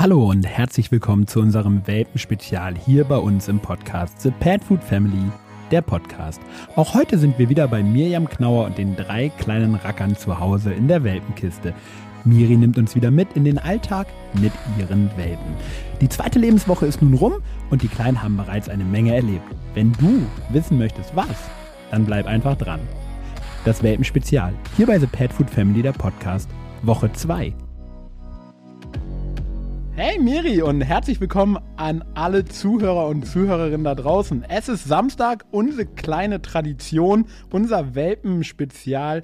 [0.00, 4.80] Hallo und herzlich willkommen zu unserem Welpenspezial hier bei uns im Podcast The Pet Food
[4.80, 5.24] Family,
[5.72, 6.40] der Podcast.
[6.76, 10.72] Auch heute sind wir wieder bei Mirjam Knauer und den drei kleinen Rackern zu Hause
[10.72, 11.74] in der Welpenkiste.
[12.24, 14.06] Miri nimmt uns wieder mit in den Alltag
[14.40, 15.56] mit ihren Welpen.
[16.00, 17.32] Die zweite Lebenswoche ist nun rum
[17.70, 19.52] und die Kleinen haben bereits eine Menge erlebt.
[19.74, 21.50] Wenn du wissen möchtest, was,
[21.90, 22.78] dann bleib einfach dran.
[23.64, 26.48] Das Welpenspezial, hier bei The Pet Food Family, der Podcast,
[26.84, 27.52] Woche 2.
[30.00, 34.44] Hey Miri und herzlich willkommen an alle Zuhörer und Zuhörerinnen da draußen.
[34.44, 39.22] Es ist Samstag, unsere kleine Tradition, unser Welpenspezial.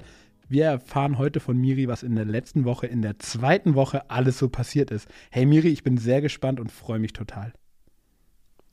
[0.49, 4.37] Wir erfahren heute von Miri, was in der letzten Woche, in der zweiten Woche alles
[4.37, 5.07] so passiert ist.
[5.31, 7.53] Hey Miri, ich bin sehr gespannt und freue mich total.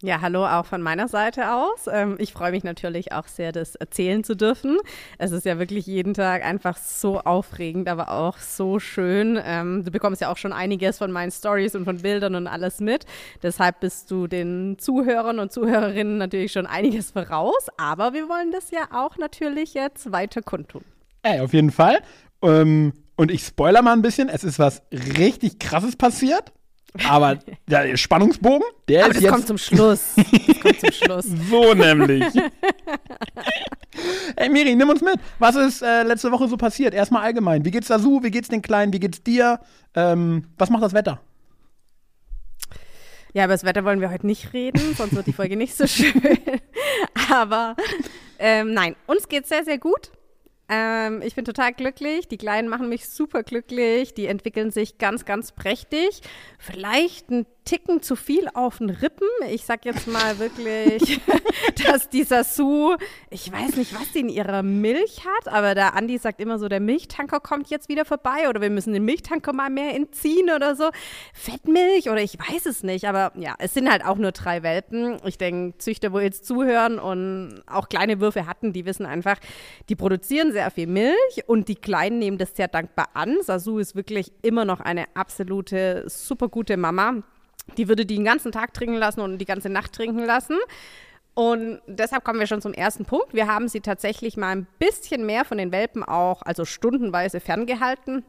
[0.05, 1.87] Ja, hallo auch von meiner Seite aus.
[1.88, 4.78] Ähm, ich freue mich natürlich auch sehr, das erzählen zu dürfen.
[5.19, 9.41] Es ist ja wirklich jeden Tag einfach so aufregend, aber auch so schön.
[9.45, 12.80] Ähm, du bekommst ja auch schon einiges von meinen Stories und von Bildern und alles
[12.80, 13.06] mit.
[13.45, 17.69] Deshalb bist du den Zuhörern und Zuhörerinnen natürlich schon einiges voraus.
[17.77, 20.83] Aber wir wollen das ja auch natürlich jetzt weiter kundtun.
[21.22, 22.00] Ey, auf jeden Fall.
[22.42, 24.28] Ähm, und ich spoiler mal ein bisschen.
[24.28, 26.53] Es ist was richtig Krasses passiert.
[27.08, 29.32] Aber der Spannungsbogen, der Aber ist das jetzt.
[29.32, 30.14] kommt zum Schluss.
[30.16, 31.26] Das kommt zum Schluss.
[31.50, 32.24] so nämlich.
[34.36, 35.16] Ey, Miri, nimm uns mit.
[35.38, 36.94] Was ist äh, letzte Woche so passiert?
[36.94, 37.64] Erstmal allgemein.
[37.64, 38.22] Wie geht's Sasu?
[38.22, 38.92] Wie geht's den Kleinen?
[38.92, 39.60] Wie geht's dir?
[39.94, 41.20] Ähm, was macht das Wetter?
[43.34, 45.86] Ja, über das Wetter wollen wir heute nicht reden, sonst wird die Folge nicht so
[45.88, 46.12] schön.
[47.32, 47.74] Aber
[48.38, 50.10] ähm, nein, uns geht's sehr, sehr gut.
[50.68, 52.28] Ähm, ich bin total glücklich.
[52.28, 54.14] Die Kleinen machen mich super glücklich.
[54.14, 56.22] Die entwickeln sich ganz, ganz prächtig.
[56.58, 59.28] Vielleicht ein Ticken zu viel auf den Rippen.
[59.48, 61.20] Ich sag jetzt mal wirklich,
[61.86, 62.96] dass dieser Sue,
[63.30, 66.69] ich weiß nicht, was sie in ihrer Milch hat, aber der Andi sagt immer so,
[66.69, 70.74] der Milchtanker kommt jetzt wieder vorbei oder wir müssen den Milchtanker mal mehr entziehen oder
[70.74, 70.91] so.
[71.34, 75.19] Fettmilch oder ich weiß es nicht, aber ja, es sind halt auch nur drei Welpen.
[75.24, 79.38] Ich denke, Züchter, wo jetzt zuhören und auch kleine Würfe hatten, die wissen einfach,
[79.88, 83.37] die produzieren sehr viel Milch und die Kleinen nehmen das sehr dankbar an.
[83.42, 87.22] Sasu ist wirklich immer noch eine absolute super gute Mama.
[87.77, 90.59] Die würde die den ganzen Tag trinken lassen und die ganze Nacht trinken lassen.
[91.34, 93.33] Und deshalb kommen wir schon zum ersten Punkt.
[93.33, 98.25] Wir haben sie tatsächlich mal ein bisschen mehr von den Welpen auch, also stundenweise ferngehalten.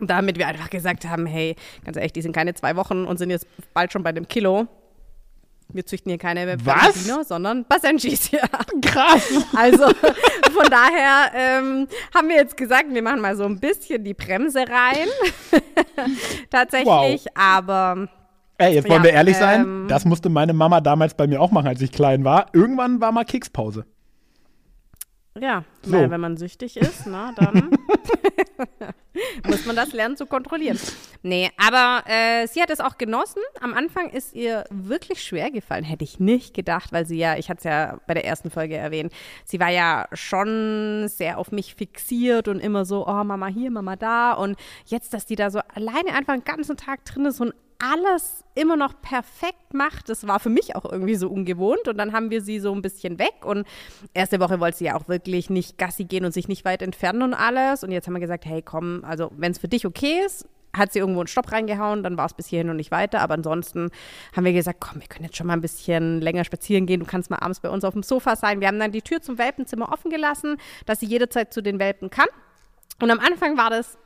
[0.00, 3.30] Damit wir einfach gesagt haben, hey, ganz ehrlich, die sind keine zwei Wochen und sind
[3.30, 4.66] jetzt bald schon bei dem Kilo.
[5.68, 6.56] Wir züchten hier keine?
[6.56, 8.42] Bernardiner, sondern Basenjis hier.
[8.82, 9.30] Krass.
[9.54, 14.14] Also von daher ähm, haben wir jetzt gesagt, wir machen mal so ein bisschen die
[14.14, 15.08] Bremse rein.
[16.50, 18.08] Tatsächlich, aber
[18.62, 19.60] Ey, jetzt wollen Ja, wir ehrlich sein.
[19.62, 22.46] ähm, Das musste meine Mama damals bei mir auch machen, als ich klein war.
[22.52, 23.84] Irgendwann war mal Kekspause.
[25.40, 25.92] ja, So.
[25.92, 27.70] weil wenn man süchtig ist, na, dann
[29.48, 30.78] muss man das lernen zu kontrollieren.
[31.22, 33.40] Nee, aber äh, sie hat es auch genossen.
[33.60, 37.48] Am Anfang ist ihr wirklich schwer gefallen, hätte ich nicht gedacht, weil sie ja, ich
[37.48, 39.12] hatte es ja bei der ersten Folge erwähnt,
[39.44, 43.96] sie war ja schon sehr auf mich fixiert und immer so, oh, Mama hier, Mama
[43.96, 44.32] da.
[44.32, 44.56] Und
[44.86, 48.76] jetzt, dass die da so alleine einfach den ganzen Tag drin ist und alles immer
[48.76, 51.88] noch perfekt macht, das war für mich auch irgendwie so ungewohnt.
[51.88, 53.44] Und dann haben wir sie so ein bisschen weg.
[53.44, 53.66] Und
[54.14, 57.22] erste Woche wollte sie ja auch wirklich nicht Gassi gehen und sich nicht weit entfernen
[57.22, 57.82] und alles.
[57.82, 60.92] Und jetzt haben wir gesagt, hey, komm, also wenn es für dich okay ist, hat
[60.92, 63.20] sie irgendwo einen Stopp reingehauen, dann war es bis hierhin und nicht weiter.
[63.20, 63.90] Aber ansonsten
[64.34, 67.00] haben wir gesagt, komm, wir können jetzt schon mal ein bisschen länger spazieren gehen.
[67.00, 68.60] Du kannst mal abends bei uns auf dem Sofa sein.
[68.60, 70.56] Wir haben dann die Tür zum Welpenzimmer offen gelassen,
[70.86, 72.28] dass sie jederzeit zu den Welpen kann.
[73.00, 73.98] Und am Anfang war das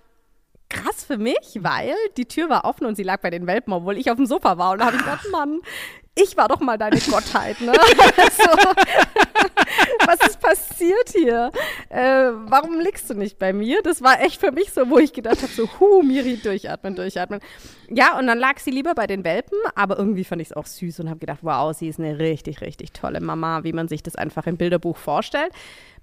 [0.69, 3.97] krass für mich, weil die Tür war offen und sie lag bei den Welpen, obwohl
[3.97, 4.73] ich auf dem Sofa war.
[4.73, 5.61] Und da habe ich gedacht, Mann,
[6.19, 7.73] ich war doch mal deine Gottheit, ne?
[8.39, 8.51] so,
[10.07, 11.53] was ist passiert hier?
[11.91, 13.83] Äh, warum liegst du nicht bei mir?
[13.83, 17.41] Das war echt für mich so, wo ich gedacht habe, so, hu, Miri, durchatmen, durchatmen.
[17.91, 20.67] Ja, und dann lag sie lieber bei den Welpen, aber irgendwie fand ich es auch
[20.67, 24.03] süß und habe gedacht, wow, sie ist eine richtig, richtig tolle Mama, wie man sich
[24.03, 25.53] das einfach im Bilderbuch vorstellt.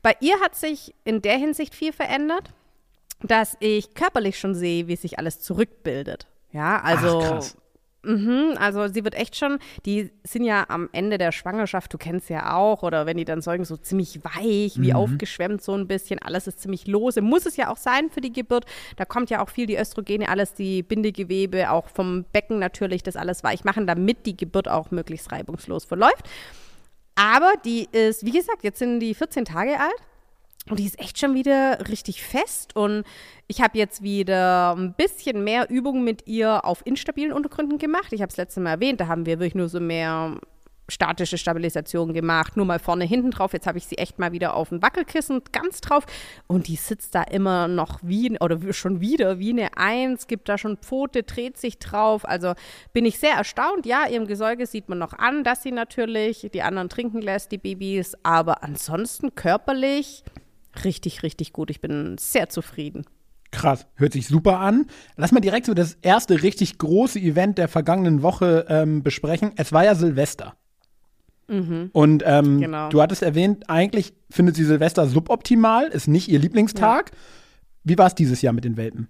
[0.04, 2.52] Bei ihr hat sich in der Hinsicht viel verändert
[3.24, 6.28] dass ich körperlich schon sehe, wie sich alles zurückbildet.
[6.52, 7.22] Ja, also.
[7.22, 7.58] Ach, krass.
[8.06, 12.30] Mhm, also sie wird echt schon, die sind ja am Ende der Schwangerschaft, du kennst
[12.30, 16.20] ja auch, oder wenn die dann säugen, so ziemlich weich, wie aufgeschwemmt so ein bisschen,
[16.22, 18.66] alles ist ziemlich lose, muss es ja auch sein für die Geburt,
[18.98, 23.16] da kommt ja auch viel die Östrogene, alles die Bindegewebe, auch vom Becken natürlich, das
[23.16, 26.28] alles weich machen, damit die Geburt auch möglichst reibungslos verläuft.
[27.16, 29.96] Aber die ist, wie gesagt, jetzt sind die 14 Tage alt
[30.70, 32.76] und die ist echt schon wieder richtig fest.
[32.76, 33.04] Und
[33.48, 38.14] ich habe jetzt wieder ein bisschen mehr Übungen mit ihr auf instabilen Untergründen gemacht.
[38.14, 40.38] Ich habe es letztes Mal erwähnt, da haben wir wirklich nur so mehr
[40.90, 43.54] statische Stabilisation gemacht, nur mal vorne, hinten drauf.
[43.54, 46.06] Jetzt habe ich sie echt mal wieder auf dem Wackelkissen ganz drauf
[46.48, 50.58] und die sitzt da immer noch wie, oder schon wieder wie eine Eins, gibt da
[50.58, 52.28] schon Pfote, dreht sich drauf.
[52.28, 52.54] Also
[52.92, 53.86] bin ich sehr erstaunt.
[53.86, 57.58] Ja, ihrem Gesäuge sieht man noch an, dass sie natürlich die anderen trinken lässt, die
[57.58, 60.24] Babys, aber ansonsten körperlich
[60.84, 61.70] richtig, richtig gut.
[61.70, 63.06] Ich bin sehr zufrieden.
[63.52, 64.88] Krass, hört sich super an.
[65.16, 69.52] Lass mal direkt so das erste richtig große Event der vergangenen Woche ähm, besprechen.
[69.56, 70.56] Es war ja Silvester.
[71.48, 71.90] Mhm.
[71.94, 72.90] Und ähm, genau.
[72.90, 77.12] du hattest erwähnt, eigentlich findet sie Silvester suboptimal, ist nicht ihr Lieblingstag.
[77.12, 77.18] Ja.
[77.84, 79.10] Wie war es dieses Jahr mit den Welpen?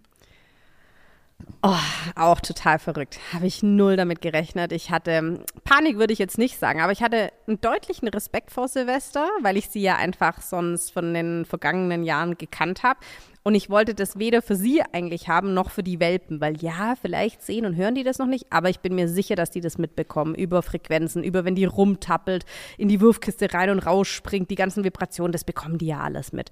[1.66, 1.76] Oh,
[2.16, 3.20] auch total verrückt.
[3.34, 4.74] Habe ich null damit gerechnet.
[4.74, 8.68] Ich hatte, Panik würde ich jetzt nicht sagen, aber ich hatte einen deutlichen Respekt vor
[8.68, 13.00] Silvester, weil ich sie ja einfach sonst von den vergangenen Jahren gekannt habe.
[13.44, 16.96] Und ich wollte das weder für sie eigentlich haben, noch für die Welpen, weil ja,
[17.02, 19.60] vielleicht sehen und hören die das noch nicht, aber ich bin mir sicher, dass die
[19.60, 22.46] das mitbekommen, über Frequenzen, über wenn die rumtappelt,
[22.78, 26.52] in die Wurfkiste rein und rausspringt, die ganzen Vibrationen, das bekommen die ja alles mit.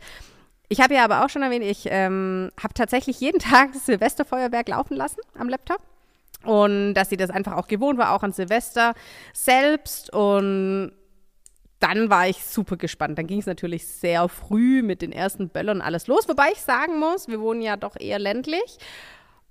[0.71, 4.69] Ich habe ja aber auch schon erwähnt, ich ähm, habe tatsächlich jeden Tag das Silvesterfeuerwerk
[4.69, 5.81] laufen lassen am Laptop.
[6.45, 8.93] Und dass sie das einfach auch gewohnt war, auch an Silvester
[9.33, 10.13] selbst.
[10.13, 10.93] Und
[11.81, 13.17] dann war ich super gespannt.
[13.17, 16.29] Dann ging es natürlich sehr früh mit den ersten Böllern alles los.
[16.29, 18.77] Wobei ich sagen muss, wir wohnen ja doch eher ländlich.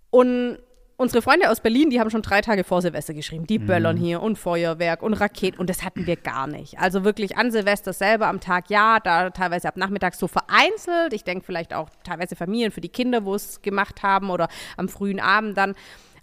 [0.09, 0.59] Und
[1.01, 3.47] unsere Freunde aus Berlin, die haben schon drei Tage vor Silvester geschrieben.
[3.47, 3.67] Die mhm.
[3.67, 5.59] böllern hier und Feuerwerk und Raketen.
[5.59, 6.79] Und das hatten wir gar nicht.
[6.79, 11.15] Also wirklich an Silvester selber am Tag, ja, da teilweise ab Nachmittag so vereinzelt.
[11.15, 14.89] Ich denke vielleicht auch teilweise Familien für die Kinder, wo es gemacht haben oder am
[14.89, 15.75] frühen Abend dann.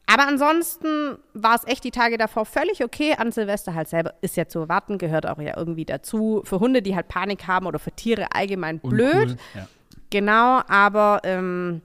[0.06, 3.15] Aber ansonsten war es echt die Tage davor völlig okay.
[3.18, 6.44] An Silvester halt selber ist ja zu erwarten, gehört auch ja irgendwie dazu.
[6.45, 9.15] Für Hunde, die halt Panik haben oder für Tiere allgemein blöd.
[9.15, 9.68] Uncool, ja.
[10.09, 11.81] Genau, aber ähm,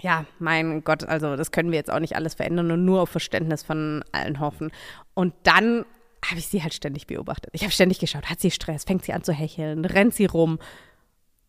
[0.00, 3.10] ja, mein Gott, also das können wir jetzt auch nicht alles verändern und nur auf
[3.10, 4.70] Verständnis von allen hoffen.
[5.14, 5.84] Und dann
[6.24, 7.50] habe ich sie halt ständig beobachtet.
[7.52, 10.58] Ich habe ständig geschaut, hat sie Stress, fängt sie an zu hecheln, rennt sie rum.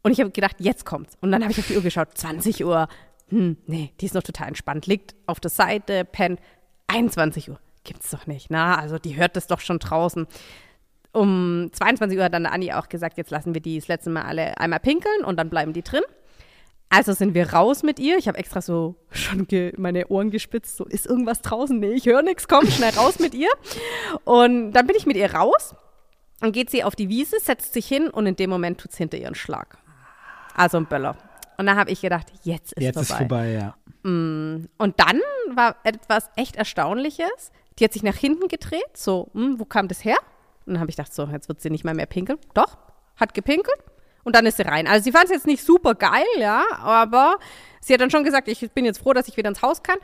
[0.04, 1.18] Und ich habe gedacht, jetzt kommt's.
[1.22, 2.88] Und dann habe ich auf die Uhr geschaut, 20 Uhr,
[3.30, 6.40] hm, nee, die ist noch total entspannt, liegt auf der Seite, pennt,
[6.88, 10.28] 21 Uhr, gibt's doch nicht, na, also die hört das doch schon draußen.
[11.12, 14.24] Um 22 Uhr hat dann Anni auch gesagt, jetzt lassen wir die das letzte Mal
[14.24, 16.04] alle einmal pinkeln und dann bleiben die drin.
[16.90, 18.18] Also sind wir raus mit ihr.
[18.18, 19.48] Ich habe extra so schon
[19.78, 21.80] meine Ohren gespitzt, so ist irgendwas draußen?
[21.80, 23.50] Nee, ich höre nichts, komm schnell raus mit ihr.
[24.24, 25.76] Und dann bin ich mit ihr raus
[26.42, 28.98] und geht sie auf die Wiese, setzt sich hin und in dem Moment tut es
[28.98, 29.78] hinter ihren Schlag.
[30.56, 31.16] Also ein Böller.
[31.58, 33.00] Und da habe ich gedacht, jetzt ist jetzt vorbei.
[33.00, 34.10] Jetzt ist vorbei, ja.
[34.10, 34.70] Mm.
[34.78, 35.20] Und dann
[35.54, 37.52] war etwas echt Erstaunliches.
[37.78, 40.18] Die hat sich nach hinten gedreht, so, hm, wo kam das her?
[40.66, 42.40] Und dann habe ich gedacht, so, jetzt wird sie nicht mal mehr pinkeln.
[42.54, 42.78] Doch,
[43.16, 43.80] hat gepinkelt
[44.24, 44.88] und dann ist sie rein.
[44.88, 47.38] Also sie fand es jetzt nicht super geil, ja, aber
[47.82, 49.98] sie hat dann schon gesagt, ich bin jetzt froh, dass ich wieder ins Haus kann.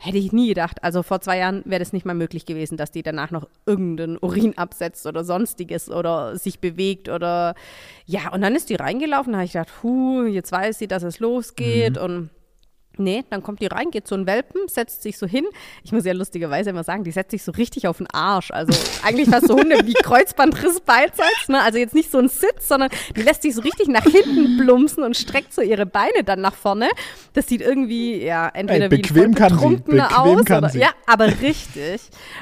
[0.00, 0.84] Hätte ich nie gedacht.
[0.84, 4.16] Also vor zwei Jahren wäre das nicht mal möglich gewesen, dass die danach noch irgendeinen
[4.16, 7.56] Urin absetzt oder sonstiges oder sich bewegt oder
[8.06, 11.02] ja, und dann ist die reingelaufen, da habe ich gedacht, huh, jetzt weiß sie, dass
[11.02, 12.02] es losgeht mhm.
[12.02, 12.30] und
[12.98, 15.46] Nee, dann kommt die rein, geht so ein Welpen, setzt sich so hin.
[15.84, 18.50] Ich muss ja lustigerweise immer sagen, die setzt sich so richtig auf den Arsch.
[18.50, 18.72] Also
[19.04, 21.48] eigentlich fast so Hunde wie Kreuzbandriss beidseits.
[21.48, 21.62] Ne?
[21.62, 25.02] Also jetzt nicht so ein Sitz, sondern die lässt sich so richtig nach hinten plumpsen
[25.04, 26.88] und streckt so ihre Beine dann nach vorne.
[27.34, 30.00] Das sieht irgendwie, ja, entweder Ey, bequem wie ein kann sie.
[30.00, 30.44] aus.
[30.44, 30.80] Kann oder, sie.
[30.80, 32.00] Ja, aber richtig.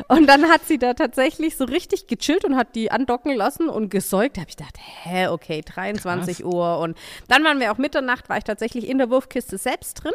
[0.08, 3.91] Und dann hat sie da tatsächlich so richtig gechillt und hat die andocken lassen und
[3.91, 4.37] gesäugt.
[4.37, 6.47] Da habe ich gedacht, hä, okay, 23 Krass.
[6.47, 6.79] Uhr.
[6.79, 6.97] Und
[7.29, 10.12] dann waren wir auch Mitternacht, war ich tatsächlich in der Wurfkiste selbst drin.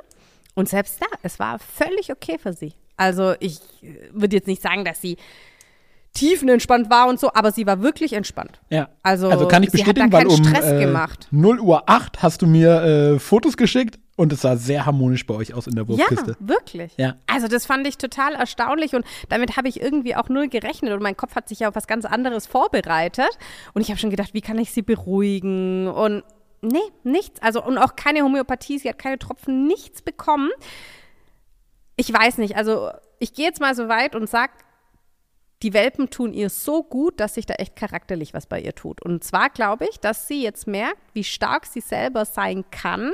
[0.53, 2.73] Und selbst da, es war völlig okay für sie.
[2.97, 3.59] Also ich
[4.11, 5.17] würde jetzt nicht sagen, dass sie
[6.13, 8.59] tiefenentspannt war und so, aber sie war wirklich entspannt.
[8.69, 8.89] Ja.
[9.01, 13.19] Also, also kann ich bestätigen, weil um äh, 0 Uhr 8 hast du mir äh,
[13.19, 16.35] Fotos geschickt und es sah sehr harmonisch bei euch aus in der Wurfkiste.
[16.39, 16.91] Ja, wirklich.
[16.97, 17.15] Ja.
[17.27, 21.01] Also das fand ich total erstaunlich und damit habe ich irgendwie auch null gerechnet und
[21.01, 23.29] mein Kopf hat sich ja auf was ganz anderes vorbereitet
[23.73, 26.23] und ich habe schon gedacht, wie kann ich sie beruhigen und
[26.61, 27.41] Nee, nichts.
[27.41, 30.51] Also und auch keine Homöopathie, sie hat keine Tropfen, nichts bekommen.
[31.95, 34.53] Ich weiß nicht, also ich gehe jetzt mal so weit und sage,
[35.63, 39.01] die Welpen tun ihr so gut, dass sich da echt charakterlich was bei ihr tut.
[39.01, 43.11] Und zwar glaube ich, dass sie jetzt merkt, wie stark sie selber sein kann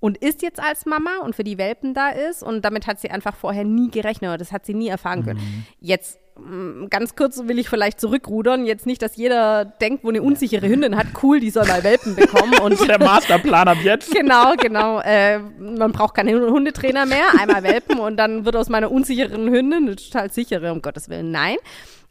[0.00, 2.42] und ist jetzt als Mama und für die Welpen da ist.
[2.42, 5.40] Und damit hat sie einfach vorher nie gerechnet oder das hat sie nie erfahren können.
[5.40, 5.64] Mhm.
[5.80, 6.18] Jetzt
[6.90, 8.64] ganz kurz will ich vielleicht zurückrudern.
[8.64, 12.14] Jetzt nicht, dass jeder denkt, wo eine unsichere Hündin hat, cool, die soll mal Welpen
[12.14, 12.58] bekommen.
[12.62, 14.10] Und der Masterplan ab jetzt.
[14.12, 15.00] genau, genau.
[15.00, 17.24] Äh, man braucht keinen Hundetrainer mehr.
[17.38, 21.30] Einmal Welpen und dann wird aus meiner unsicheren Hündin eine total sichere, um Gottes Willen.
[21.30, 21.56] Nein.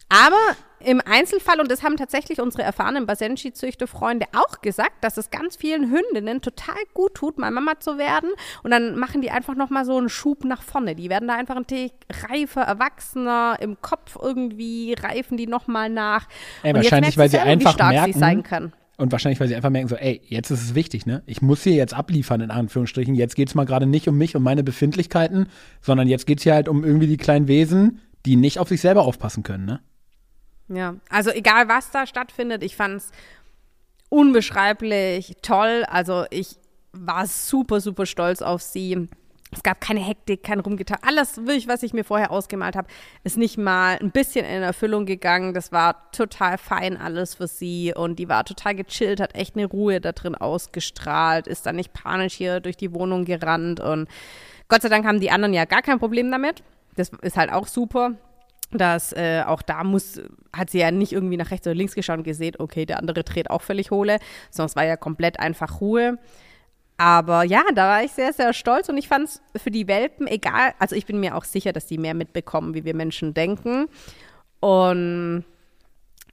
[0.09, 5.55] Aber im Einzelfall, und das haben tatsächlich unsere erfahrenen Basenji-Züchterfreunde auch gesagt, dass es ganz
[5.55, 8.29] vielen Hündinnen total gut tut, mal Mama zu werden.
[8.63, 10.95] Und dann machen die einfach nochmal so einen Schub nach vorne.
[10.95, 11.93] Die werden da einfach ein Tick
[12.29, 16.27] reifer, erwachsener, im Kopf irgendwie reifen die nochmal nach.
[16.63, 18.73] Ey, wahrscheinlich, weil sie selber, einfach wie stark merken, sie sein kann.
[18.97, 21.21] Und wahrscheinlich, weil sie einfach merken, so, ey, jetzt ist es wichtig, ne?
[21.25, 23.15] Ich muss hier jetzt abliefern, in Anführungsstrichen.
[23.15, 25.49] Jetzt geht es mal gerade nicht um mich und meine Befindlichkeiten,
[25.81, 28.81] sondern jetzt geht es hier halt um irgendwie die kleinen Wesen, die nicht auf sich
[28.81, 29.81] selber aufpassen können, ne?
[30.69, 33.11] Ja, also egal was da stattfindet, ich fand es
[34.09, 35.85] unbeschreiblich toll.
[35.87, 36.57] Also ich
[36.91, 39.07] war super, super stolz auf sie.
[39.51, 40.97] Es gab keine Hektik, kein Rumgetan.
[41.03, 42.89] Alles was ich mir vorher ausgemalt habe,
[43.23, 45.53] ist nicht mal ein bisschen in Erfüllung gegangen.
[45.53, 49.65] Das war total fein alles für sie und die war total gechillt, hat echt eine
[49.65, 54.09] Ruhe da drin ausgestrahlt, ist dann nicht panisch hier durch die Wohnung gerannt und
[54.67, 56.61] Gott sei Dank haben die anderen ja gar kein Problem damit.
[56.97, 58.15] Das ist halt auch super
[58.71, 60.21] dass äh, auch da muss,
[60.53, 63.23] hat sie ja nicht irgendwie nach rechts oder links geschaut und gesehen, okay, der andere
[63.23, 64.19] dreht auch völlig hohle,
[64.51, 66.17] sondern es war ja komplett einfach Ruhe.
[66.97, 70.27] Aber ja, da war ich sehr, sehr stolz und ich fand es für die Welpen
[70.27, 70.73] egal.
[70.79, 73.87] Also ich bin mir auch sicher, dass die mehr mitbekommen, wie wir Menschen denken.
[74.59, 75.45] Und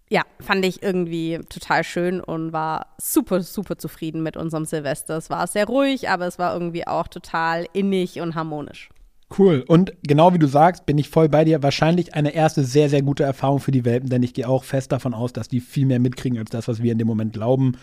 [0.09, 5.17] ja, fand ich irgendwie total schön und war super, super zufrieden mit unserem Silvester.
[5.19, 8.88] Es war sehr ruhig, aber es war irgendwie auch total innig und harmonisch.
[9.37, 9.64] Cool.
[9.67, 11.62] Und genau wie du sagst, bin ich voll bei dir.
[11.62, 14.93] Wahrscheinlich eine erste sehr, sehr gute Erfahrung für die Welpen, denn ich gehe auch fest
[14.93, 17.76] davon aus, dass die viel mehr mitkriegen als das, was wir in dem Moment glauben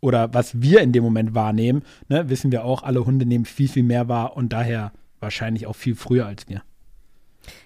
[0.00, 1.82] oder was wir in dem Moment wahrnehmen.
[2.08, 5.76] Ne, wissen wir auch, alle Hunde nehmen viel, viel mehr wahr und daher wahrscheinlich auch
[5.76, 6.62] viel früher als wir.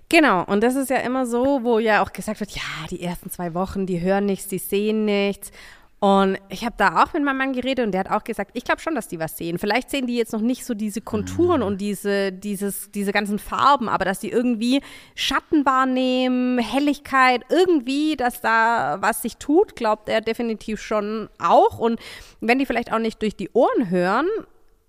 [0.09, 3.31] Genau, und das ist ja immer so, wo ja auch gesagt wird, ja, die ersten
[3.31, 5.53] zwei Wochen, die hören nichts, die sehen nichts.
[6.03, 8.65] Und ich habe da auch mit meinem Mann geredet und der hat auch gesagt, ich
[8.65, 9.61] glaube schon, dass die was sehen.
[9.61, 11.67] Vielleicht sehen die jetzt noch nicht so diese Konturen mhm.
[11.69, 14.81] und diese, dieses, diese ganzen Farben, aber dass die irgendwie
[15.15, 21.79] Schatten wahrnehmen, Helligkeit, irgendwie, dass da was sich tut, glaubt er definitiv schon auch.
[21.79, 22.01] Und
[22.41, 24.27] wenn die vielleicht auch nicht durch die Ohren hören,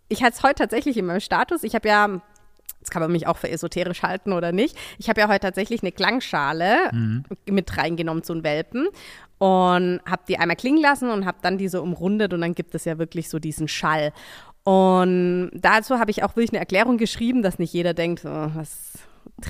[0.10, 2.22] ich hatte es heute tatsächlich in meinem Status, ich habe ja
[2.80, 4.78] Jetzt kann man mich auch für esoterisch halten oder nicht.
[4.98, 7.24] Ich habe ja heute tatsächlich eine Klangschale mhm.
[7.46, 8.90] mit reingenommen zu den Welpen
[9.44, 12.86] und habe die einmal klingen lassen und habe dann diese umrundet und dann gibt es
[12.86, 14.14] ja wirklich so diesen Schall.
[14.64, 18.94] Und dazu habe ich auch wirklich eine Erklärung geschrieben, dass nicht jeder denkt, oh, was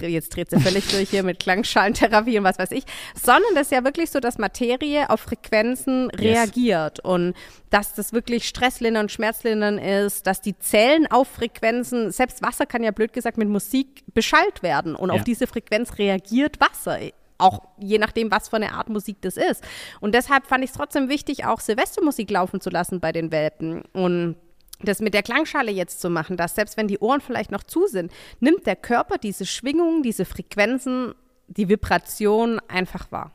[0.01, 3.71] jetzt dreht sie völlig durch hier mit Klangschalentherapie und was weiß ich, sondern das ist
[3.71, 6.21] ja wirklich so, dass Materie auf Frequenzen yes.
[6.21, 7.35] reagiert und
[7.69, 12.89] dass das wirklich stresslindernd, schmerzlindernd ist, dass die Zellen auf Frequenzen, selbst Wasser kann ja
[12.89, 15.15] blöd gesagt mit Musik beschallt werden und ja.
[15.15, 16.97] auf diese Frequenz reagiert Wasser
[17.37, 19.63] auch je nachdem, was für eine Art Musik das ist.
[19.99, 23.83] Und deshalb fand ich es trotzdem wichtig, auch Silvestermusik laufen zu lassen bei den Welpen.
[23.93, 24.35] Und
[24.81, 27.87] das mit der Klangschale jetzt zu machen, dass selbst wenn die Ohren vielleicht noch zu
[27.87, 31.13] sind, nimmt der Körper diese Schwingungen, diese Frequenzen,
[31.47, 33.31] die Vibration einfach wahr.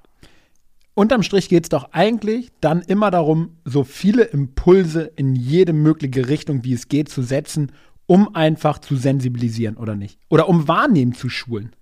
[0.94, 6.28] Unterm Strich geht es doch eigentlich dann immer darum, so viele Impulse in jede mögliche
[6.28, 7.70] Richtung, wie es geht, zu setzen,
[8.06, 10.18] um einfach zu sensibilisieren oder nicht.
[10.28, 11.76] Oder um Wahrnehmen zu schulen.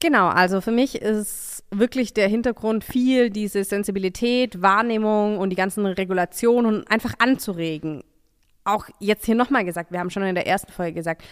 [0.00, 5.84] Genau, also für mich ist wirklich der Hintergrund viel diese Sensibilität, Wahrnehmung und die ganzen
[5.86, 8.04] Regulationen einfach anzuregen.
[8.64, 11.22] Auch jetzt hier nochmal gesagt, wir haben schon in der ersten Folge gesagt,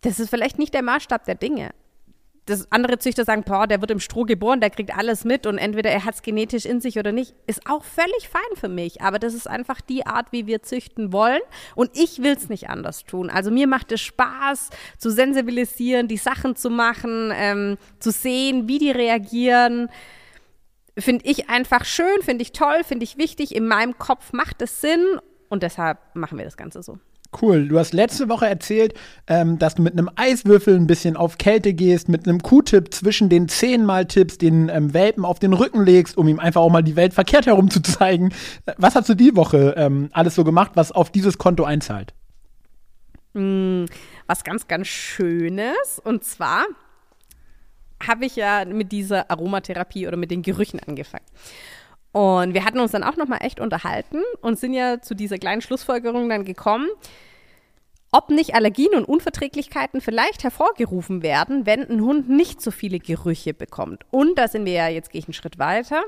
[0.00, 1.70] das ist vielleicht nicht der Maßstab der Dinge
[2.46, 5.56] das andere Züchter sagen, boah, der wird im Stroh geboren, der kriegt alles mit und
[5.56, 9.00] entweder er hat es genetisch in sich oder nicht, ist auch völlig fein für mich.
[9.00, 11.40] Aber das ist einfach die Art, wie wir züchten wollen
[11.74, 13.30] und ich will es nicht anders tun.
[13.30, 18.78] Also mir macht es Spaß, zu sensibilisieren, die Sachen zu machen, ähm, zu sehen, wie
[18.78, 19.88] die reagieren.
[20.98, 23.54] Finde ich einfach schön, finde ich toll, finde ich wichtig.
[23.54, 26.98] In meinem Kopf macht es Sinn und deshalb machen wir das Ganze so.
[27.40, 27.68] Cool.
[27.68, 28.94] Du hast letzte Woche erzählt,
[29.26, 33.28] ähm, dass du mit einem Eiswürfel ein bisschen auf Kälte gehst, mit einem Q-Tip zwischen
[33.28, 36.82] den zehnmal Tipps den ähm, Welpen auf den Rücken legst, um ihm einfach auch mal
[36.82, 38.32] die Welt verkehrt herum zu zeigen.
[38.76, 42.14] Was hast du die Woche ähm, alles so gemacht, was auf dieses Konto einzahlt?
[43.32, 43.86] Mm,
[44.26, 46.00] was ganz, ganz Schönes.
[46.02, 46.64] Und zwar
[48.06, 51.24] habe ich ja mit dieser Aromatherapie oder mit den Gerüchen angefangen.
[52.14, 55.62] Und wir hatten uns dann auch nochmal echt unterhalten und sind ja zu dieser kleinen
[55.62, 56.86] Schlussfolgerung dann gekommen,
[58.12, 63.52] ob nicht Allergien und Unverträglichkeiten vielleicht hervorgerufen werden, wenn ein Hund nicht so viele Gerüche
[63.52, 64.04] bekommt.
[64.12, 66.04] Und da sind wir ja, jetzt gehe ich einen Schritt weiter,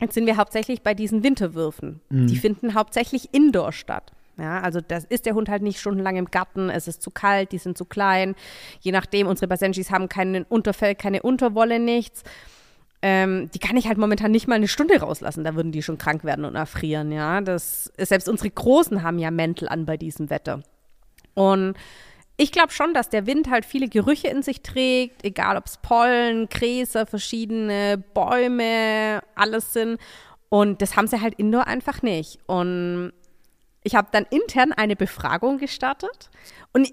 [0.00, 2.00] jetzt sind wir hauptsächlich bei diesen Winterwürfen.
[2.08, 2.28] Mhm.
[2.28, 4.12] Die finden hauptsächlich indoor statt.
[4.38, 7.50] Ja, also das ist der Hund halt nicht stundenlang im Garten, es ist zu kalt,
[7.50, 8.36] die sind zu klein.
[8.78, 12.22] Je nachdem, unsere Basenjis haben keinen Unterfell, keine Unterwolle, nichts
[13.02, 15.42] ähm, die kann ich halt momentan nicht mal eine Stunde rauslassen.
[15.44, 17.40] Da würden die schon krank werden und erfrieren, ja.
[17.40, 20.62] Das, selbst unsere Großen haben ja Mäntel an bei diesem Wetter.
[21.34, 21.74] Und
[22.36, 25.78] ich glaube schon, dass der Wind halt viele Gerüche in sich trägt, egal ob es
[25.78, 30.00] Pollen, Gräser, verschiedene Bäume, alles sind.
[30.48, 32.38] Und das haben sie halt indoor einfach nicht.
[32.46, 33.12] Und
[33.82, 36.30] ich habe dann intern eine Befragung gestartet.
[36.72, 36.92] Und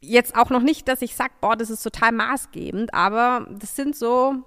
[0.00, 3.94] jetzt auch noch nicht, dass ich sage, boah, das ist total maßgebend, aber das sind
[3.94, 4.44] so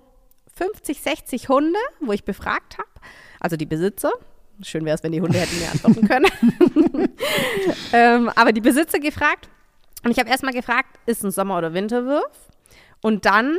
[0.55, 2.89] 50, 60 Hunde, wo ich befragt habe,
[3.39, 4.11] also die Besitzer.
[4.61, 7.09] Schön wäre es, wenn die Hunde hätten mir antworten können.
[7.93, 9.49] ähm, aber die Besitzer gefragt.
[10.03, 12.49] Und ich habe erstmal gefragt, ist ein Sommer- oder Winterwurf?
[13.01, 13.57] Und dann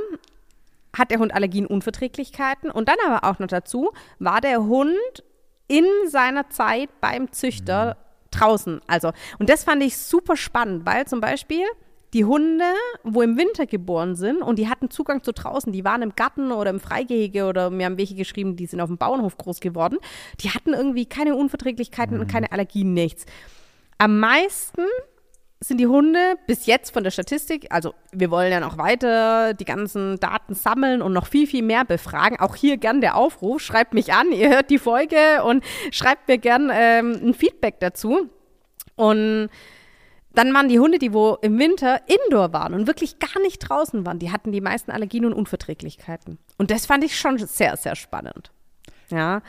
[0.97, 2.71] hat der Hund Allergienunverträglichkeiten.
[2.71, 5.25] Und dann aber auch noch dazu, war der Hund
[5.67, 8.31] in seiner Zeit beim Züchter mhm.
[8.31, 8.81] draußen.
[8.87, 11.65] Also, und das fand ich super spannend, weil zum Beispiel
[12.15, 16.01] die Hunde, wo im Winter geboren sind und die hatten Zugang zu draußen, die waren
[16.01, 19.37] im Garten oder im Freigehege oder mir haben welche geschrieben, die sind auf dem Bauernhof
[19.37, 19.99] groß geworden,
[20.41, 22.23] die hatten irgendwie keine Unverträglichkeiten mhm.
[22.23, 23.27] und keine Allergien, nichts.
[23.99, 24.83] Am meisten
[25.61, 29.65] sind die Hunde bis jetzt von der Statistik, also wir wollen ja noch weiter die
[29.65, 32.39] ganzen Daten sammeln und noch viel, viel mehr befragen.
[32.39, 36.39] Auch hier gern der Aufruf, schreibt mich an, ihr hört die Folge und schreibt mir
[36.39, 38.29] gern ähm, ein Feedback dazu.
[38.95, 39.49] Und
[40.35, 44.05] dann waren die Hunde, die wo im Winter indoor waren und wirklich gar nicht draußen
[44.05, 46.39] waren, die hatten die meisten Allergien und Unverträglichkeiten.
[46.59, 48.51] Und das fand ich schon sehr, sehr spannend.
[49.11, 49.43] Ja.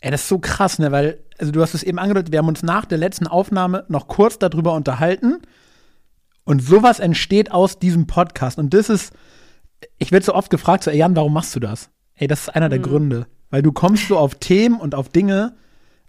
[0.00, 0.92] Ey, das ist so krass, ne?
[0.92, 4.08] Weil, also du hast es eben angedeutet, wir haben uns nach der letzten Aufnahme noch
[4.08, 5.42] kurz darüber unterhalten.
[6.44, 8.58] Und sowas entsteht aus diesem Podcast.
[8.58, 9.12] Und das ist,
[9.98, 11.90] ich werde so oft gefragt, so, ey Jan, warum machst du das?
[12.14, 12.84] Ey, das ist einer der mhm.
[12.84, 13.26] Gründe.
[13.50, 15.54] Weil du kommst so auf Themen und auf Dinge,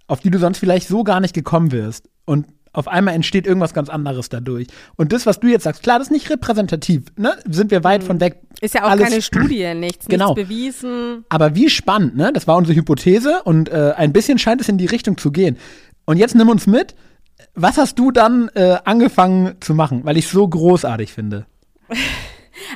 [0.07, 2.09] auf die du sonst vielleicht so gar nicht gekommen wirst.
[2.25, 4.67] Und auf einmal entsteht irgendwas ganz anderes dadurch.
[4.95, 7.37] Und das, was du jetzt sagst, klar, das ist nicht repräsentativ, ne?
[7.49, 8.07] Sind wir weit mhm.
[8.07, 8.41] von weg.
[8.61, 10.33] Ist ja auch Alles, keine Studie, nichts, genau.
[10.33, 11.25] nichts bewiesen.
[11.29, 12.31] Aber wie spannend, ne?
[12.33, 15.57] Das war unsere Hypothese und äh, ein bisschen scheint es in die Richtung zu gehen.
[16.05, 16.95] Und jetzt nimm uns mit.
[17.55, 20.01] Was hast du dann äh, angefangen zu machen?
[20.05, 21.45] Weil ich es so großartig finde.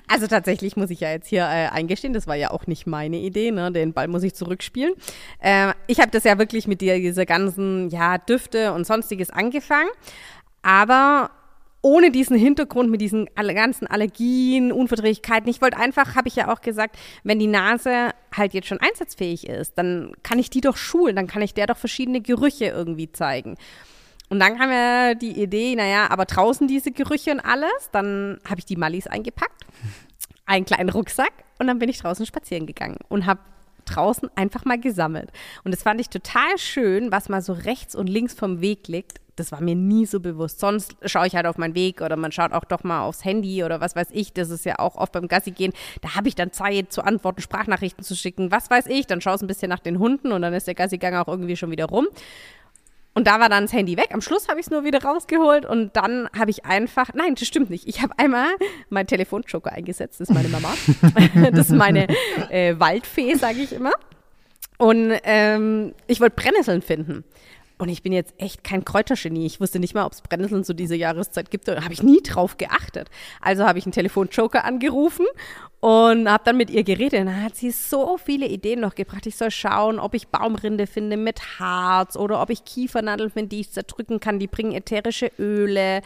[0.08, 3.18] Also tatsächlich muss ich ja jetzt hier äh, eingestehen, das war ja auch nicht meine
[3.18, 3.72] Idee, ne?
[3.72, 4.94] den Ball muss ich zurückspielen.
[5.39, 9.89] Äh, ich habe das ja wirklich mit dir, diese ganzen ja, Düfte und sonstiges angefangen,
[10.62, 11.32] aber
[11.86, 15.48] ohne diesen Hintergrund mit diesen ganzen Allergien, Unverträglichkeiten.
[15.48, 19.48] Ich wollte einfach, habe ich ja auch gesagt, wenn die Nase halt jetzt schon einsatzfähig
[19.48, 23.12] ist, dann kann ich die doch schulen, dann kann ich der doch verschiedene Gerüche irgendwie
[23.12, 23.56] zeigen.
[24.29, 27.89] Und dann kam ja die Idee, naja, aber draußen diese Gerüche und alles.
[27.91, 29.65] Dann habe ich die Mallis eingepackt,
[30.46, 33.39] einen kleinen Rucksack und dann bin ich draußen spazieren gegangen und habe
[33.86, 35.32] draußen einfach mal gesammelt.
[35.63, 39.19] Und das fand ich total schön, was mal so rechts und links vom Weg liegt.
[39.36, 40.60] Das war mir nie so bewusst.
[40.60, 43.63] Sonst schaue ich halt auf meinen Weg oder man schaut auch doch mal aufs Handy
[43.63, 44.32] oder was weiß ich.
[44.32, 45.73] Das ist ja auch oft beim Gassi gehen.
[46.02, 49.08] Da habe ich dann Zeit zu antworten, Sprachnachrichten zu schicken, was weiß ich.
[49.08, 51.58] Dann schaust du ein bisschen nach den Hunden und dann ist der Gassi-Gang auch irgendwie
[51.58, 52.08] schon wieder rum.
[53.15, 54.10] Und da war dann das Handy weg.
[54.12, 57.47] Am Schluss habe ich es nur wieder rausgeholt und dann habe ich einfach, nein, das
[57.47, 57.88] stimmt nicht.
[57.88, 58.49] Ich habe einmal
[58.89, 60.19] meinen Telefonjoker eingesetzt.
[60.19, 60.73] Das ist meine Mama.
[61.51, 62.08] das ist meine
[62.49, 63.93] äh, Waldfee, sage ich immer.
[64.78, 67.23] Und ähm, ich wollte Brennnesseln finden.
[67.77, 69.45] Und ich bin jetzt echt kein Kräutergenie.
[69.45, 71.67] Ich wusste nicht mal, ob es Brennnesseln zu dieser Jahreszeit gibt.
[71.67, 73.09] Da habe ich nie drauf geachtet.
[73.41, 75.25] Also habe ich einen Telefonjoker angerufen
[75.81, 77.19] und habe dann mit ihr geredet.
[77.19, 79.25] Und dann hat sie so viele Ideen noch gebracht.
[79.25, 83.61] Ich soll schauen, ob ich Baumrinde finde mit Harz oder ob ich Kiefernadeln finde, die
[83.61, 84.39] ich zerdrücken kann.
[84.39, 86.01] Die bringen ätherische Öle.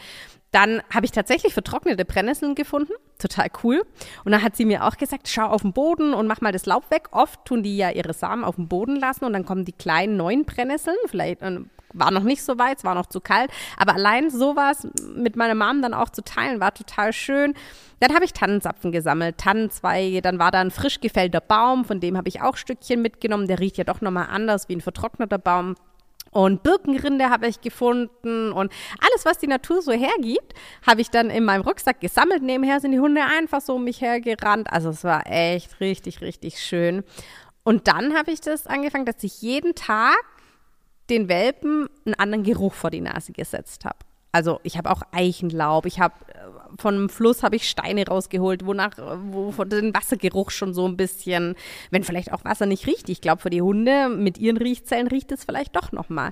[0.52, 2.92] Dann habe ich tatsächlich vertrocknete Brennnesseln gefunden.
[3.18, 3.84] Total cool.
[4.24, 6.66] Und dann hat sie mir auch gesagt, schau auf den Boden und mach mal das
[6.66, 7.08] Laub weg.
[7.12, 10.16] Oft tun die ja ihre Samen auf dem Boden lassen und dann kommen die kleinen
[10.16, 10.96] neuen Brennnesseln.
[11.06, 11.60] Vielleicht äh,
[11.92, 13.50] war noch nicht so weit, es war noch zu kalt.
[13.76, 17.54] Aber allein sowas mit meiner Mom dann auch zu teilen, war total schön.
[18.00, 20.22] Dann habe ich Tannenzapfen gesammelt, Tannenzweige.
[20.22, 23.46] Dann war da ein frisch gefällter Baum, von dem habe ich auch Stückchen mitgenommen.
[23.46, 25.76] Der riecht ja doch nochmal anders wie ein vertrockneter Baum.
[26.30, 30.54] Und Birkenrinde habe ich gefunden und alles, was die Natur so hergibt,
[30.86, 32.42] habe ich dann in meinem Rucksack gesammelt.
[32.42, 34.72] Nebenher sind die Hunde einfach so um mich hergerannt.
[34.72, 37.02] Also es war echt richtig, richtig schön.
[37.64, 40.24] Und dann habe ich das angefangen, dass ich jeden Tag
[41.10, 43.98] den Welpen einen anderen Geruch vor die Nase gesetzt habe.
[44.32, 48.64] Also ich habe auch Eichenlaub, ich habe äh, von einem Fluss habe ich Steine rausgeholt,
[48.64, 48.92] wonach,
[49.24, 51.56] wo von den Wassergeruch schon so ein bisschen,
[51.90, 53.08] wenn vielleicht auch Wasser nicht riecht.
[53.08, 56.30] Ich glaube, für die Hunde mit ihren Riechzellen riecht es vielleicht doch nochmal.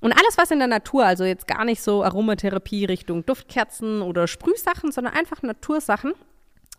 [0.00, 4.26] Und alles, was in der Natur, also jetzt gar nicht so Aromatherapie Richtung Duftkerzen oder
[4.26, 6.12] Sprühsachen, sondern einfach Natursachen,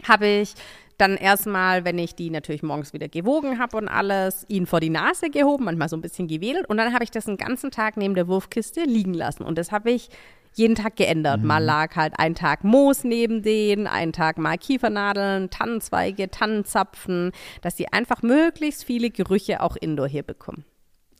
[0.04, 0.54] habe ich
[0.98, 4.90] dann erstmal, wenn ich die natürlich morgens wieder gewogen habe und alles, ihn vor die
[4.90, 6.68] Nase gehoben, manchmal so ein bisschen gewedelt.
[6.70, 9.44] Und dann habe ich das den ganzen Tag neben der Wurfkiste liegen lassen.
[9.44, 10.10] Und das habe ich
[10.54, 11.42] jeden Tag geändert.
[11.42, 11.48] Mhm.
[11.48, 17.78] Mal lag halt ein Tag Moos neben denen, ein Tag mal Kiefernadeln, Tannenzweige, Tannenzapfen, dass
[17.78, 20.66] sie einfach möglichst viele Gerüche auch indoor hier bekommen.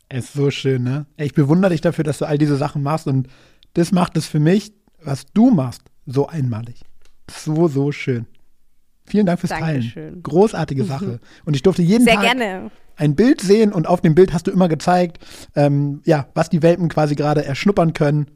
[0.10, 1.06] Es ist so schön, ne?
[1.16, 3.28] Ich bewundere dich dafür, dass du all diese Sachen machst und
[3.74, 6.82] das macht es für mich, was du machst, so einmalig.
[7.30, 8.26] So, so schön.
[9.06, 9.94] Vielen Dank fürs Dankeschön.
[9.94, 10.24] Teilen.
[10.24, 11.20] Großartige Sache.
[11.46, 12.72] Und ich durfte jeden Sehr Tag gerne.
[12.98, 15.20] ein Bild sehen und auf dem Bild hast du immer gezeigt,
[15.56, 18.28] ähm, ja, was die Welpen quasi gerade erschnuppern können.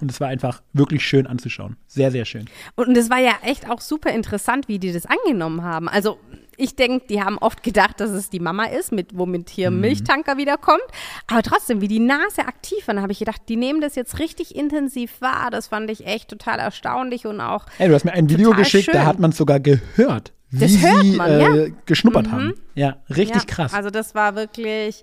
[0.00, 1.76] Und es war einfach wirklich schön anzuschauen.
[1.86, 2.46] Sehr, sehr schön.
[2.76, 5.88] Und es war ja echt auch super interessant, wie die das angenommen haben.
[5.88, 6.18] Also
[6.56, 9.80] ich denke, die haben oft gedacht, dass es die Mama ist, mit, womit hier Mhm.
[9.80, 10.82] Milchtanker wiederkommt.
[11.26, 14.54] Aber trotzdem, wie die Nase aktiv war, habe ich gedacht, die nehmen das jetzt richtig
[14.56, 15.48] intensiv wahr.
[15.50, 18.88] Das fand ich echt total erstaunlich und auch Ey, du hast mir ein Video geschickt,
[18.88, 19.06] da schön.
[19.06, 22.54] hat man es sogar gehört, wie Das hört sie man, äh, geschnuppert haben.
[22.74, 23.72] Ja, richtig Ja, krass.
[23.72, 25.02] Also das war wirklich,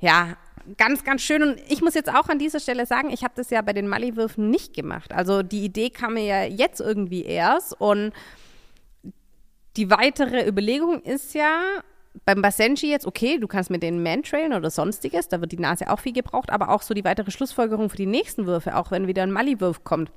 [0.00, 0.36] ja,
[0.76, 1.42] ganz, ganz schön.
[1.42, 3.88] Und ich muss jetzt auch an dieser Stelle sagen, ich habe das ja bei den
[3.88, 5.12] Mali-Würfen nicht gemacht.
[5.12, 7.80] Also die Idee kam mir ja jetzt irgendwie erst.
[7.80, 8.12] Und
[9.76, 11.82] die weitere Überlegung ist ja,
[12.24, 15.90] beim Basenji jetzt, okay, du kannst mit denen Mantrailen oder sonstiges, da wird die Nase
[15.90, 19.06] auch viel gebraucht, aber auch so die weitere Schlussfolgerung für die nächsten Würfe, auch wenn
[19.06, 20.12] wieder ein Mali-Wurf kommt.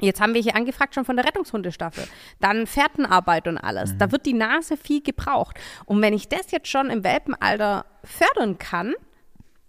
[0.00, 2.04] Jetzt haben wir hier angefragt schon von der Rettungshundestaffel.
[2.40, 3.96] Dann Fährtenarbeit und alles.
[3.96, 5.56] Da wird die Nase viel gebraucht.
[5.84, 8.94] Und wenn ich das jetzt schon im Welpenalter fördern kann,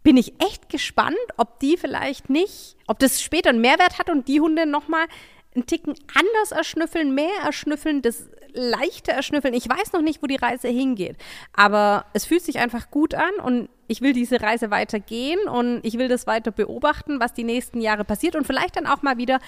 [0.05, 4.27] bin ich echt gespannt, ob die vielleicht nicht, ob das später einen Mehrwert hat und
[4.27, 5.07] die Hunde nochmal
[5.55, 9.55] einen Ticken anders erschnüffeln, mehr erschnüffeln, das leichte erschnüffeln.
[9.55, 11.17] Ich weiß noch nicht, wo die Reise hingeht,
[11.53, 15.97] aber es fühlt sich einfach gut an und ich will diese Reise weitergehen und ich
[15.97, 19.39] will das weiter beobachten, was die nächsten Jahre passiert und vielleicht dann auch mal wieder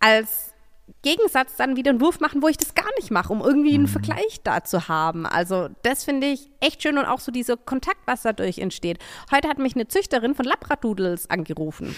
[0.00, 0.54] als
[1.02, 3.88] Gegensatz dann wieder einen Wurf machen, wo ich das gar nicht mache, um irgendwie einen
[3.88, 5.26] Vergleich da zu haben.
[5.26, 8.98] Also das finde ich echt schön und auch so dieser Kontakt, was dadurch entsteht.
[9.30, 11.94] Heute hat mich eine Züchterin von Labradoodles angerufen.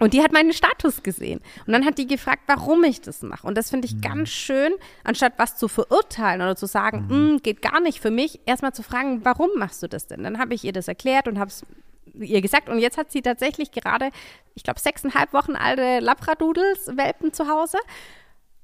[0.00, 1.40] Und die hat meinen Status gesehen.
[1.66, 3.46] Und dann hat die gefragt, warum ich das mache.
[3.46, 7.62] Und das finde ich ganz schön, anstatt was zu verurteilen oder zu sagen, "Mm, geht
[7.62, 10.22] gar nicht für mich, erstmal zu fragen, warum machst du das denn?
[10.22, 11.64] Dann habe ich ihr das erklärt und habe es
[12.14, 12.68] ihr gesagt.
[12.68, 14.10] Und jetzt hat sie tatsächlich gerade,
[14.54, 17.78] ich glaube, sechseinhalb Wochen alte Labradoodles-Welpen zu Hause.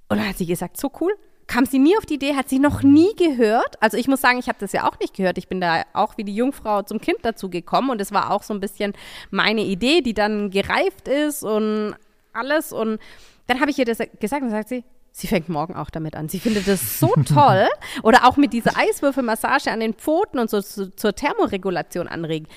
[0.09, 1.12] Und dann hat sie gesagt, so cool.
[1.46, 3.80] Kam sie nie auf die Idee, hat sie noch nie gehört.
[3.83, 5.37] Also ich muss sagen, ich habe das ja auch nicht gehört.
[5.37, 8.42] Ich bin da auch wie die Jungfrau zum Kind dazu gekommen und es war auch
[8.42, 8.94] so ein bisschen
[9.30, 11.96] meine Idee, die dann gereift ist und
[12.33, 12.72] alles.
[12.72, 12.98] Und
[13.46, 16.28] dann habe ich ihr das gesagt und sagt sie, sie fängt morgen auch damit an.
[16.28, 17.68] Sie findet das so toll.
[18.02, 22.48] Oder auch mit dieser Eiswürfelmassage an den Pfoten und so zu, zur Thermoregulation anregen.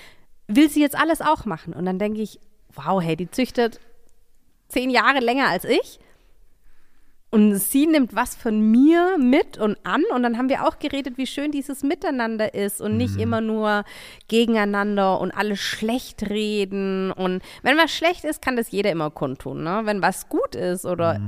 [0.48, 1.74] Will sie jetzt alles auch machen?
[1.74, 2.40] Und dann denke ich,
[2.74, 3.80] wow, hey, die züchtet
[4.68, 6.00] zehn Jahre länger als ich.
[7.30, 10.04] Und sie nimmt was von mir mit und an.
[10.14, 13.84] Und dann haben wir auch geredet, wie schön dieses Miteinander ist und nicht immer nur
[14.30, 17.12] gegeneinander und alles schlecht reden.
[17.12, 19.62] Und wenn was schlecht ist, kann das jeder immer kundtun.
[19.62, 19.82] Ne?
[19.84, 21.20] Wenn was gut ist oder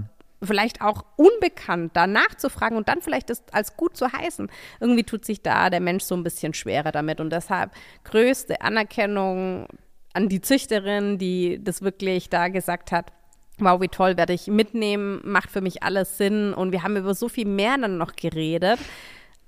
[0.41, 4.49] vielleicht auch unbekannt, da nachzufragen und dann vielleicht das als gut zu heißen.
[4.80, 7.19] Irgendwie tut sich da der Mensch so ein bisschen schwerer damit.
[7.19, 7.71] Und deshalb
[8.04, 9.67] größte Anerkennung
[10.13, 13.12] an die Züchterin, die das wirklich da gesagt hat.
[13.58, 16.54] Wow, wie toll, werde ich mitnehmen, macht für mich alles Sinn.
[16.54, 18.80] Und wir haben über so viel mehr dann noch geredet.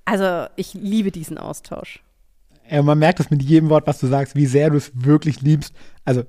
[0.03, 2.03] Also ich liebe diesen Austausch.
[2.69, 5.41] Ja, man merkt es mit jedem Wort, was du sagst, wie sehr du es wirklich
[5.41, 5.73] liebst.
[6.05, 6.23] Also,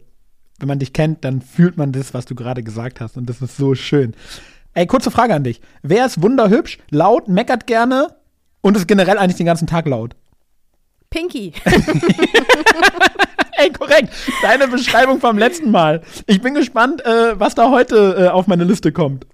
[0.62, 3.16] wenn man dich kennt, dann fühlt man das, was du gerade gesagt hast.
[3.16, 4.14] Und das ist so schön.
[4.74, 5.60] Ey, kurze Frage an dich.
[5.82, 8.14] Wer ist wunderhübsch, laut, meckert gerne
[8.60, 10.14] und ist generell eigentlich den ganzen Tag laut?
[11.10, 11.52] Pinky.
[13.58, 14.08] Ey, korrekt.
[14.40, 16.02] Deine Beschreibung vom letzten Mal.
[16.26, 19.26] Ich bin gespannt, äh, was da heute äh, auf meine Liste kommt.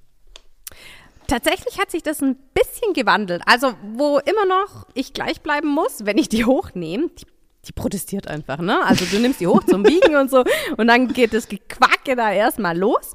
[1.28, 3.42] Tatsächlich hat sich das ein bisschen gewandelt.
[3.44, 7.26] Also, wo immer noch ich gleich bleiben muss, wenn ich die hochnehme, die,
[7.64, 8.84] die protestiert einfach, ne?
[8.84, 10.44] Also, du nimmst die hoch zum Wiegen und so
[10.76, 13.12] und dann geht das Gequacke da erstmal los.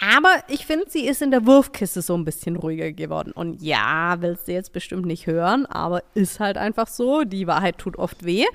[0.00, 3.32] Aber ich finde, sie ist in der Wurfkiste so ein bisschen ruhiger geworden.
[3.32, 7.24] Und ja, willst du jetzt bestimmt nicht hören, aber ist halt einfach so.
[7.24, 8.46] Die Wahrheit tut oft weh.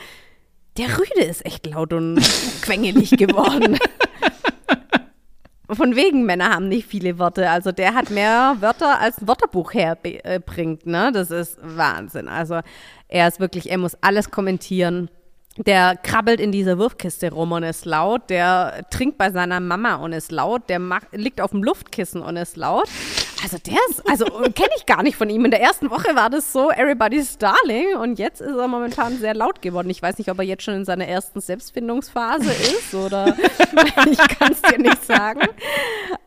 [0.78, 2.20] Der Rüde ist echt laut und
[2.62, 3.78] quengelig geworden.
[5.70, 7.50] Von wegen, Männer haben nicht viele Worte.
[7.50, 10.86] Also der hat mehr Wörter als ein Wörterbuch herbringt.
[10.86, 11.12] Ne?
[11.12, 12.28] Das ist Wahnsinn.
[12.28, 12.60] Also
[13.08, 15.10] er ist wirklich, er muss alles kommentieren.
[15.58, 18.30] Der krabbelt in dieser Wurfkiste rum und ist laut.
[18.30, 20.64] Der trinkt bei seiner Mama und ist laut.
[20.68, 22.90] Der macht, liegt auf dem Luftkissen und ist laut.
[23.42, 25.46] Also der ist, also kenne ich gar nicht von ihm.
[25.46, 29.34] In der ersten Woche war das so Everybody's Darling und jetzt ist er momentan sehr
[29.34, 29.90] laut geworden.
[29.90, 33.28] Ich weiß nicht, ob er jetzt schon in seiner ersten Selbstfindungsphase ist oder
[34.12, 35.40] ich kann es dir nicht sagen.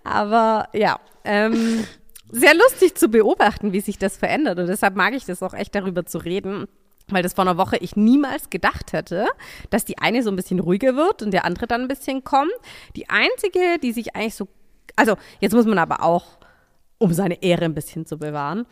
[0.05, 1.85] Aber ja, ähm,
[2.31, 5.75] sehr lustig zu beobachten, wie sich das verändert und deshalb mag ich das auch echt
[5.75, 6.67] darüber zu reden.
[7.11, 9.27] Weil das vor einer Woche ich niemals gedacht hätte,
[9.71, 12.53] dass die eine so ein bisschen ruhiger wird und der andere dann ein bisschen kommt.
[12.97, 14.47] Die einzige, die sich eigentlich so,
[14.95, 16.37] also jetzt muss man aber auch,
[16.99, 18.67] um seine Ehre ein bisschen zu bewahren,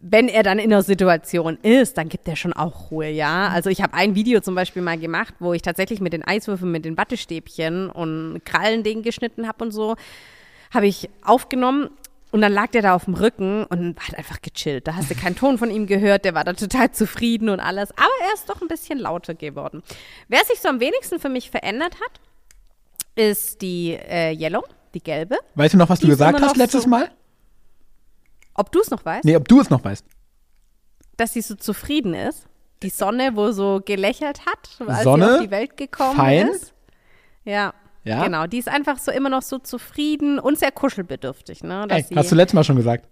[0.00, 3.48] wenn er dann in einer Situation ist, dann gibt er schon auch Ruhe, ja.
[3.48, 6.70] Also ich habe ein Video zum Beispiel mal gemacht, wo ich tatsächlich mit den Eiswürfeln,
[6.70, 9.96] mit den Wattestäbchen und Krallendingen geschnitten habe und so,
[10.72, 11.90] habe ich aufgenommen
[12.30, 14.86] und dann lag der da auf dem Rücken und hat einfach gechillt.
[14.86, 17.90] Da hast du keinen Ton von ihm gehört, der war da total zufrieden und alles.
[17.92, 19.82] Aber er ist doch ein bisschen lauter geworden.
[20.28, 22.20] Wer sich so am wenigsten für mich verändert hat,
[23.14, 24.64] ist die äh, Yellow,
[24.94, 25.38] die gelbe.
[25.54, 27.10] Weißt du noch, was Die du gesagt hast letztes so- Mal?
[28.54, 30.04] Ob du es noch weißt, Nee, ob du es noch weißt.
[31.16, 32.44] dass sie so zufrieden ist.
[32.82, 36.48] Die Sonne, wo so gelächelt hat, als Sonne, sie auf die Welt gekommen fein.
[36.48, 36.72] ist.
[37.44, 37.74] Ja.
[38.08, 38.24] Ja?
[38.24, 41.62] Genau, die ist einfach so immer noch so zufrieden und sehr kuschelbedürftig.
[41.62, 41.86] Ne?
[41.88, 43.06] Ey, sie, hast du letztes Mal schon gesagt.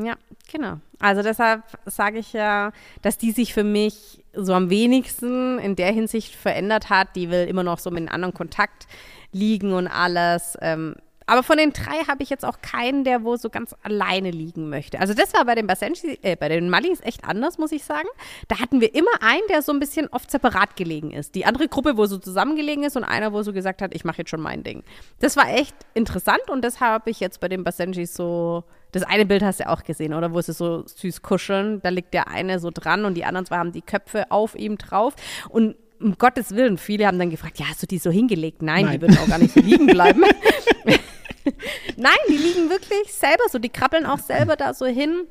[0.00, 0.14] Ja,
[0.50, 0.78] genau.
[1.00, 5.92] Also deshalb sage ich ja, dass die sich für mich so am wenigsten in der
[5.92, 7.16] Hinsicht verändert hat.
[7.16, 8.86] Die will immer noch so mit anderen Kontakt
[9.32, 10.56] liegen und alles.
[10.62, 10.94] Ähm,
[11.32, 14.68] aber von den drei habe ich jetzt auch keinen, der wo so ganz alleine liegen
[14.68, 15.00] möchte.
[15.00, 18.08] Also das war bei den Basenji, äh, bei den Mallis echt anders, muss ich sagen.
[18.48, 21.34] Da hatten wir immer einen, der so ein bisschen oft separat gelegen ist.
[21.34, 24.18] Die andere Gruppe, wo so zusammengelegen ist und einer, wo so gesagt hat, ich mache
[24.18, 24.82] jetzt schon mein Ding.
[25.20, 29.24] Das war echt interessant und das habe ich jetzt bei den Basenjis so das eine
[29.24, 30.34] Bild hast du ja auch gesehen, oder?
[30.34, 31.80] Wo sie so süß kuscheln.
[31.82, 34.76] Da liegt der eine so dran und die anderen zwei haben die Köpfe auf ihm
[34.76, 35.14] drauf.
[35.48, 38.60] Und um Gottes Willen, viele haben dann gefragt, ja, hast du die so hingelegt?
[38.60, 38.94] Nein, Nein.
[38.94, 40.24] die würden auch gar nicht so liegen bleiben.
[41.96, 43.58] Nein, die liegen wirklich selber so.
[43.58, 45.26] Die krabbeln auch selber da so hin.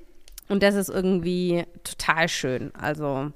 [0.49, 2.73] Und das ist irgendwie total schön.
[2.75, 3.31] Also,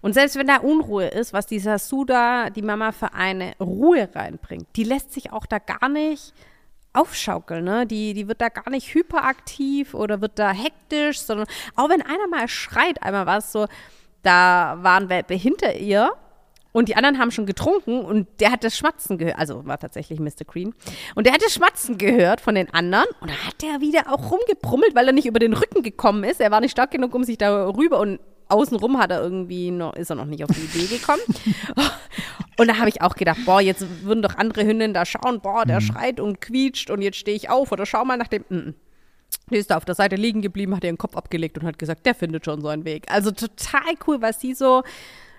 [0.00, 4.66] und selbst wenn da Unruhe ist, was dieser Suda, die Mama für eine Ruhe reinbringt,
[4.76, 6.32] die lässt sich auch da gar nicht
[6.92, 7.86] aufschaukeln, ne?
[7.86, 12.28] Die, die wird da gar nicht hyperaktiv oder wird da hektisch, sondern auch wenn einer
[12.28, 13.66] mal schreit, einmal war es so,
[14.22, 16.12] da waren Welpe hinter ihr
[16.72, 20.18] und die anderen haben schon getrunken und der hat das Schmatzen gehört, also war tatsächlich
[20.18, 20.44] Mr.
[20.46, 20.74] Green.
[21.14, 24.30] Und der hat das Schmatzen gehört von den anderen und da hat der wieder auch
[24.30, 26.40] rumgebrummelt, weil er nicht über den Rücken gekommen ist.
[26.40, 29.94] Er war nicht stark genug, um sich da rüber und außenrum hat er irgendwie noch,
[29.94, 31.22] ist er noch nicht auf die Idee gekommen.
[32.58, 35.64] Und da habe ich auch gedacht, boah, jetzt würden doch andere Hündinnen da schauen, boah,
[35.64, 38.44] der schreit und quietscht und jetzt stehe ich auf oder schau mal nach dem.
[38.50, 38.74] Mm -mm.
[39.50, 42.06] Die ist da auf der Seite liegen geblieben, hat ihren Kopf abgelegt und hat gesagt,
[42.06, 43.10] der findet schon seinen Weg.
[43.10, 44.82] Also total cool, was sie so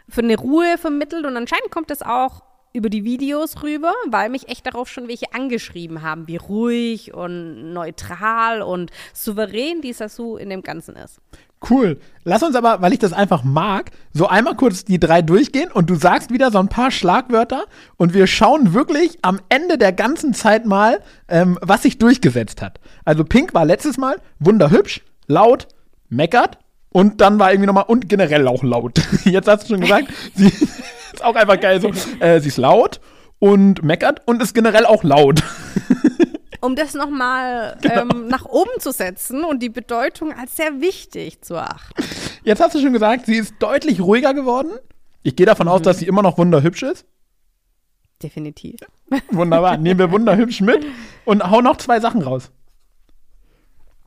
[0.09, 1.25] für eine Ruhe vermittelt.
[1.25, 5.33] Und anscheinend kommt das auch über die Videos rüber, weil mich echt darauf schon welche
[5.33, 11.19] angeschrieben haben, wie ruhig und neutral und souverän dieser Su in dem Ganzen ist.
[11.69, 11.99] Cool.
[12.25, 15.89] Lass uns aber, weil ich das einfach mag, so einmal kurz die drei durchgehen und
[15.89, 20.33] du sagst wieder so ein paar Schlagwörter und wir schauen wirklich am Ende der ganzen
[20.33, 22.81] Zeit mal, ähm, was sich durchgesetzt hat.
[23.05, 25.67] Also Pink war letztes Mal wunderhübsch, laut,
[26.09, 26.57] meckert
[26.93, 29.01] und dann war irgendwie nochmal und generell auch laut.
[29.25, 31.91] Jetzt hast du schon gesagt, sie ist auch einfach geil so.
[32.21, 33.01] Äh, sie ist laut
[33.39, 35.43] und meckert und ist generell auch laut.
[36.61, 38.03] Um das nochmal Genau.
[38.03, 42.01] ähm, nach oben zu setzen und die Bedeutung als sehr wichtig zu erachten.
[42.45, 44.71] Jetzt hast du schon gesagt, sie ist deutlich ruhiger geworden.
[45.23, 45.83] Ich gehe davon aus, Mhm.
[45.83, 47.05] dass sie immer noch wunderhübsch ist.
[48.21, 48.79] Definitiv.
[49.29, 49.75] Wunderbar.
[49.75, 50.85] Nehmen wir wunderhübsch mit
[51.25, 52.49] und hau noch zwei Sachen raus.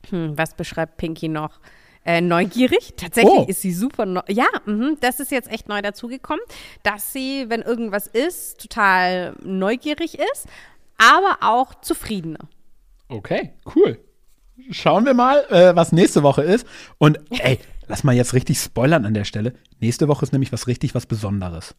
[0.09, 1.59] Hm, was beschreibt Pinky noch?
[2.07, 2.93] Äh, neugierig.
[2.95, 3.45] Tatsächlich Oh.
[3.47, 4.21] ist sie super neu.
[4.29, 6.41] Ja, mhm, das ist jetzt echt neu dazugekommen,
[6.81, 10.47] dass sie, wenn irgendwas ist, total neugierig ist,
[10.97, 12.39] aber auch zufriedener.
[13.09, 13.99] Okay, cool.
[14.71, 16.65] Schauen wir mal, äh, was nächste Woche ist.
[16.97, 19.53] Und ey, lass mal jetzt richtig spoilern an der Stelle.
[19.81, 21.75] Nächste Woche ist nämlich was richtig was Besonderes.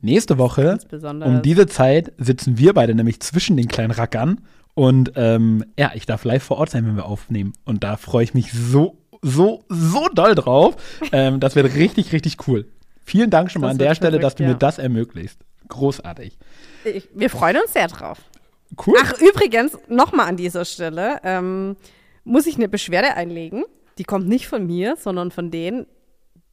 [0.00, 0.78] Nächste Woche,
[1.24, 4.40] um diese Zeit, sitzen wir beide nämlich zwischen den kleinen Rackern.
[4.74, 7.52] Und ähm, ja, ich darf live vor Ort sein, wenn wir aufnehmen.
[7.64, 10.76] Und da freue ich mich so, so, so doll drauf.
[11.12, 12.66] ähm, das wird richtig, richtig cool.
[13.04, 14.54] Vielen Dank schon mal Das an der Stelle, dass du mir ja.
[14.56, 15.38] das ermöglicht.
[15.68, 16.36] Großartig.
[16.84, 18.18] Ich, wir freuen uns sehr drauf.
[18.86, 18.96] Cool.
[19.00, 21.76] Ach, übrigens, nochmal an dieser Stelle, ähm,
[22.24, 23.64] muss ich eine Beschwerde einlegen.
[23.98, 25.86] Die kommt nicht von mir, sondern von denen.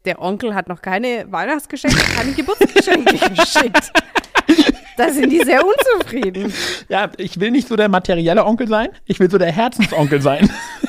[0.05, 3.91] Der Onkel hat noch keine Weihnachtsgeschenke, keine Geburtsgeschenke geschickt.
[4.97, 6.53] Da sind die sehr unzufrieden.
[6.89, 10.49] Ja, ich will nicht so der materielle Onkel sein, ich will so der Herzensonkel sein.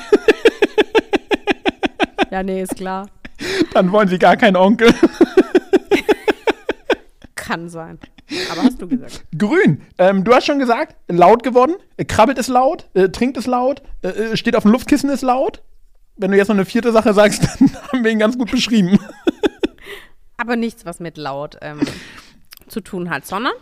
[2.31, 3.09] Ja, nee, ist klar.
[3.73, 4.93] Dann wollen sie gar keinen Onkel.
[7.35, 7.99] Kann sein.
[8.49, 9.25] Aber hast du gesagt.
[9.37, 9.81] Grün.
[9.97, 11.75] Ähm, du hast schon gesagt, laut geworden.
[11.97, 15.21] Äh, Krabbelt ist laut, äh, trinkt ist laut, äh, äh, steht auf dem Luftkissen ist
[15.21, 15.61] laut.
[16.15, 18.97] Wenn du jetzt noch eine vierte Sache sagst, dann haben wir ihn ganz gut beschrieben.
[20.37, 21.81] Aber nichts, was mit laut ähm,
[22.69, 23.53] zu tun hat, sondern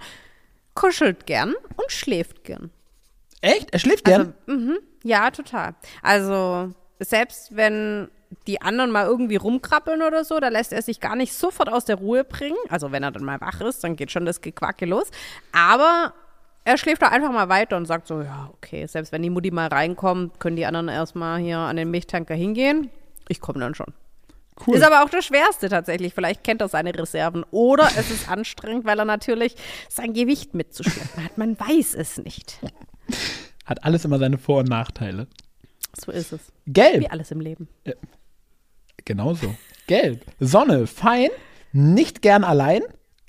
[0.76, 2.70] kuschelt gern und schläft gern.
[3.42, 3.74] Echt?
[3.74, 4.36] Er schläft gern?
[4.48, 5.74] Also, mhm, ja, total.
[6.04, 8.10] Also, selbst wenn
[8.48, 11.86] die anderen mal irgendwie rumkrabbeln oder so, da lässt er sich gar nicht sofort aus
[11.86, 12.58] der Ruhe bringen.
[12.70, 15.10] Also, wenn er dann mal wach ist, dann geht schon das Gequacke los.
[15.52, 16.14] Aber
[16.66, 19.50] er schläft da einfach mal weiter und sagt so, ja, okay, selbst wenn die Mutti
[19.50, 22.90] mal reinkommt, können die anderen erstmal hier an den Milchtanker hingehen.
[23.28, 23.94] Ich komme dann schon.
[24.68, 24.76] cool.
[24.76, 26.14] Ist aber auch das Schwerste tatsächlich.
[26.14, 27.44] Vielleicht kennt er seine Reserven.
[27.52, 29.56] Oder es ist anstrengend, weil er natürlich
[29.88, 31.38] sein Gewicht mitzuschleppen hat.
[31.38, 32.60] Man weiß es nicht.
[33.66, 35.28] Hat alles immer seine Vor- und Nachteile.
[36.00, 36.52] So ist es.
[36.68, 37.02] Gelb.
[37.02, 37.68] Wie alles im Leben.
[39.06, 39.56] Genauso.
[39.88, 40.24] Gelb.
[40.40, 41.30] Sonne, fein,
[41.72, 42.82] nicht gern allein,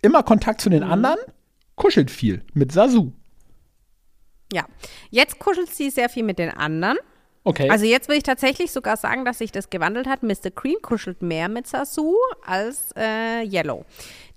[0.02, 0.90] immer Kontakt zu den Mhm.
[0.90, 1.18] anderen,
[1.74, 3.12] kuschelt viel mit Sasu.
[4.52, 4.66] Ja.
[5.10, 6.98] Jetzt kuschelt sie sehr viel mit den anderen.
[7.44, 7.70] Okay.
[7.70, 10.22] Also jetzt würde ich tatsächlich sogar sagen, dass sich das gewandelt hat.
[10.22, 10.50] Mr.
[10.54, 13.86] Green kuschelt mehr mit Sasu als äh, Yellow.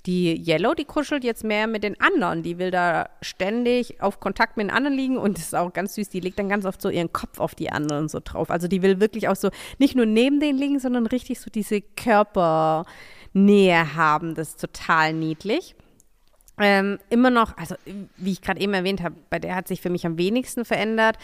[0.05, 2.43] Die Yellow, die kuschelt jetzt mehr mit den anderen.
[2.43, 6.09] Die will da ständig auf Kontakt mit den anderen liegen und ist auch ganz süß.
[6.09, 8.49] Die legt dann ganz oft so ihren Kopf auf die anderen so drauf.
[8.49, 11.79] Also die will wirklich auch so nicht nur neben denen liegen, sondern richtig so diese
[11.81, 12.85] Körpernähe
[13.95, 14.35] haben.
[14.35, 15.73] Das ist total niedlich.
[16.59, 17.75] Ähm, immer noch, also
[18.17, 21.17] wie ich gerade eben erwähnt habe, bei der hat sich für mich am wenigsten verändert.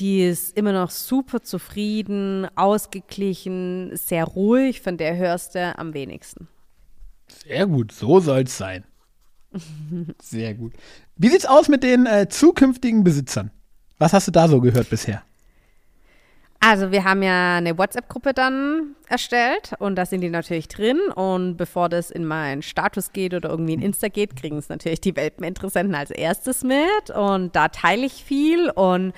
[0.00, 4.82] Die ist immer noch super zufrieden, ausgeglichen, sehr ruhig.
[4.82, 6.48] Von der hörst du am wenigsten.
[7.28, 8.84] Sehr gut, so soll's sein.
[10.22, 10.72] Sehr gut.
[11.16, 13.50] Wie sieht's aus mit den äh, zukünftigen Besitzern?
[13.98, 15.22] Was hast du da so gehört bisher?
[16.60, 21.56] Also wir haben ja eine WhatsApp-Gruppe dann erstellt und da sind die natürlich drin und
[21.56, 25.14] bevor das in meinen Status geht oder irgendwie in Insta geht, kriegen es natürlich die
[25.14, 29.12] Welpeninteressenten als erstes mit und da teile ich viel und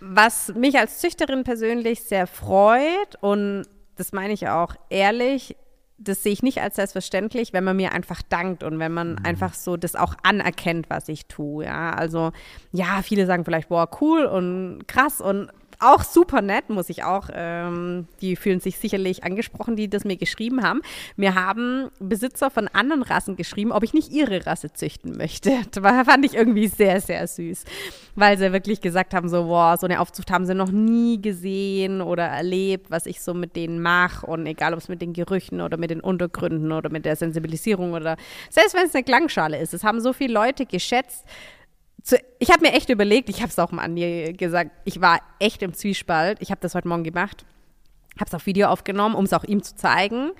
[0.00, 3.64] was mich als Züchterin persönlich sehr freut und
[3.96, 5.56] das meine ich auch ehrlich,
[5.98, 9.54] das sehe ich nicht als selbstverständlich, wenn man mir einfach dankt und wenn man einfach
[9.54, 11.64] so das auch anerkennt, was ich tue.
[11.64, 12.30] Ja, also
[12.70, 17.28] ja, viele sagen vielleicht, boah, cool und krass und auch super nett, muss ich auch.
[17.32, 20.80] Ähm, die fühlen sich sicherlich angesprochen, die das mir geschrieben haben.
[21.16, 25.52] Mir haben Besitzer von anderen Rassen geschrieben, ob ich nicht ihre Rasse züchten möchte.
[25.78, 27.64] Das fand ich irgendwie sehr, sehr süß,
[28.16, 32.00] weil sie wirklich gesagt haben, so, boah, so eine Aufzucht haben sie noch nie gesehen
[32.00, 35.60] oder erlebt, was ich so mit denen mache und egal, ob es mit den Gerüchen
[35.60, 38.16] oder mit den Untergründen oder mit der Sensibilisierung oder
[38.50, 39.72] selbst wenn es eine Klangschale ist.
[39.72, 41.24] Es haben so viele Leute geschätzt,
[42.02, 45.00] zu, ich habe mir echt überlegt, ich habe es auch mal an dir gesagt, ich
[45.00, 46.38] war echt im Zwiespalt.
[46.40, 47.44] Ich habe das heute Morgen gemacht,
[48.16, 50.30] habe es auf Video aufgenommen, um es auch ihm zu zeigen.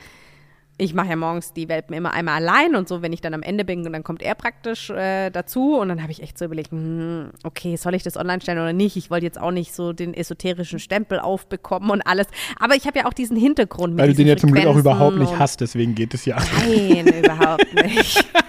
[0.80, 3.42] Ich mache ja morgens die Welpen immer einmal allein und so, wenn ich dann am
[3.42, 5.76] Ende bin, dann kommt er praktisch äh, dazu.
[5.76, 8.72] Und dann habe ich echt so überlegt, hm, okay, soll ich das online stellen oder
[8.72, 8.96] nicht?
[8.96, 12.28] Ich wollte jetzt auch nicht so den esoterischen Stempel aufbekommen und alles.
[12.60, 14.76] Aber ich habe ja auch diesen Hintergrund mit Weil du den ja zum Glück auch
[14.76, 16.38] überhaupt nicht und- hast, deswegen geht es ja.
[16.64, 18.24] Nein, überhaupt nicht.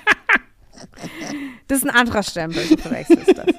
[1.67, 3.45] Das ist ein anderer Stempel, du verwechselst das.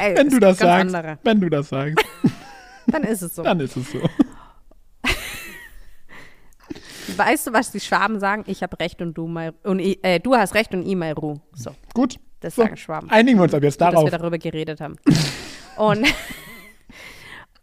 [0.00, 0.94] Ey, Wenn du das sagst.
[0.94, 1.18] andere.
[1.22, 2.04] Wenn du das sagst,
[2.86, 3.42] Dann ist es so.
[3.42, 3.98] dann ist es so.
[7.16, 8.44] Weißt du, was die Schwaben sagen?
[8.46, 11.40] Ich habe Recht und du mal und äh, du hast Recht und ich mal Ruhe.
[11.54, 12.16] So, Gut.
[12.40, 13.10] das So, sagen Schwaben.
[13.10, 14.10] Einigen wir uns ab jetzt Gut, dass darauf.
[14.10, 14.96] wir darüber geredet haben.
[15.76, 16.06] Und,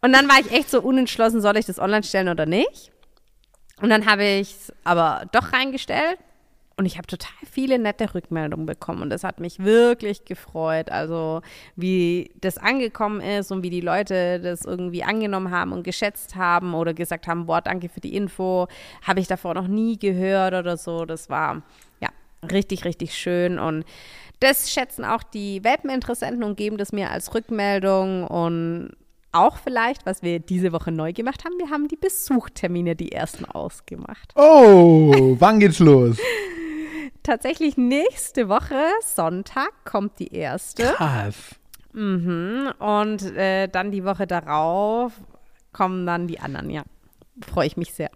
[0.02, 2.92] und dann war ich echt so unentschlossen, soll ich das online stellen oder nicht?
[3.82, 6.18] Und dann habe ich es aber doch reingestellt
[6.82, 10.90] und ich habe total viele nette Rückmeldungen bekommen und das hat mich wirklich gefreut.
[10.90, 11.42] Also
[11.76, 16.74] wie das angekommen ist und wie die Leute das irgendwie angenommen haben und geschätzt haben
[16.74, 18.68] oder gesagt haben, boah, danke für die Info,
[19.04, 21.06] habe ich davor noch nie gehört oder so.
[21.06, 21.62] Das war
[22.00, 22.10] ja
[22.52, 23.86] richtig, richtig schön und
[24.40, 28.96] das schätzen auch die Welpeninteressenten und geben das mir als Rückmeldung und
[29.34, 33.46] auch vielleicht, was wir diese Woche neu gemacht haben, wir haben die Besuchtermine, die ersten
[33.46, 34.34] ausgemacht.
[34.36, 36.18] Oh, wann geht's los?
[37.24, 40.84] Tatsächlich nächste Woche, Sonntag, kommt die erste.
[40.84, 41.56] Krass.
[41.94, 42.72] Mhm.
[42.80, 45.14] Und äh, dann die Woche darauf
[45.72, 46.84] kommen dann die anderen, ja.
[47.42, 48.10] Freue ich mich sehr.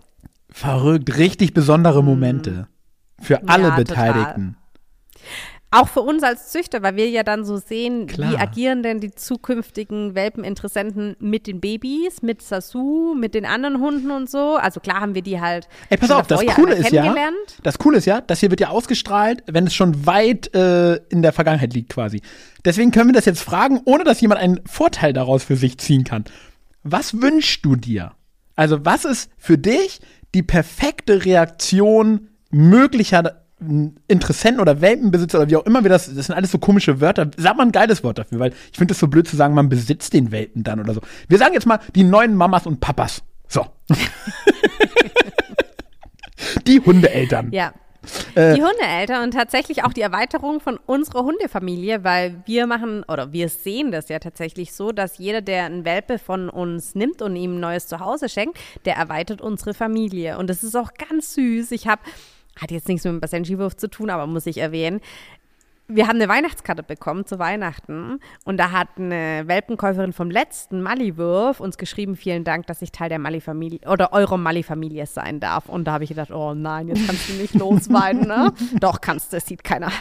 [0.50, 1.18] Verrückt.
[1.18, 2.68] Richtig besondere Momente.
[3.22, 4.56] Für alle Ja, total.
[5.76, 8.32] Auch für uns als Züchter, weil wir ja dann so sehen, Klar.
[8.32, 14.12] wie agieren denn die zukünftigen Welpeninteressenten mit den Babys, mit Sasu, mit den anderen Hunden
[14.12, 14.56] und so.
[14.56, 15.68] Also klar haben wir die halt.
[15.90, 17.14] Ey, pass auf, das Coole ist ja,
[17.64, 21.22] das Coole ist ja, das hier wird ja ausgestrahlt, wenn es schon weit äh, in
[21.22, 22.22] der Vergangenheit liegt quasi.
[22.64, 26.04] Deswegen können wir das jetzt fragen, ohne dass jemand einen Vorteil daraus für sich ziehen
[26.04, 26.26] kann.
[26.84, 28.14] Was wünschst du dir?
[28.56, 30.00] Also was ist für dich
[30.34, 33.45] die perfekte Reaktion möglicher
[34.08, 37.32] Interessenten oder Welpenbesitzer oder wie auch immer wir das, das sind alles so komische Wörter.
[37.38, 39.70] Sag mal ein geiles Wort dafür, weil ich finde es so blöd zu sagen, man
[39.70, 41.02] besitzt den Welpen dann oder so.
[41.30, 43.24] Wir sagen jetzt mal die neuen Mamas und Papas.
[43.48, 43.66] So.
[46.68, 47.52] die Hundeeltern.
[47.52, 47.74] Ja.
[48.36, 53.34] Äh, die Hundeeltern und tatsächlich auch die Erweiterung von unserer Hundefamilie, weil wir machen oder
[53.34, 57.36] wir sehen das ja tatsächlich so, dass jeder, der einen Welpe von uns nimmt und
[57.36, 60.38] ihm ein neues Zuhause schenkt, der erweitert unsere Familie.
[60.38, 61.72] Und das ist auch ganz süß.
[61.72, 62.02] Ich habe,
[62.60, 65.02] hat jetzt nichts mit dem Basenji-Wurf zu tun, aber muss ich erwähnen,
[65.88, 71.60] wir haben eine Weihnachtskarte bekommen zu Weihnachten und da hat eine Welpenkäuferin vom letzten Mali-Wurf
[71.60, 75.70] uns geschrieben, vielen Dank, dass ich Teil der Mali-Familie oder eurer Mali-Familie sein darf.
[75.70, 78.52] Und da habe ich gedacht, oh nein, jetzt kannst du nicht losweinen, ne?
[78.80, 79.92] Doch, kannst du, das sieht keiner.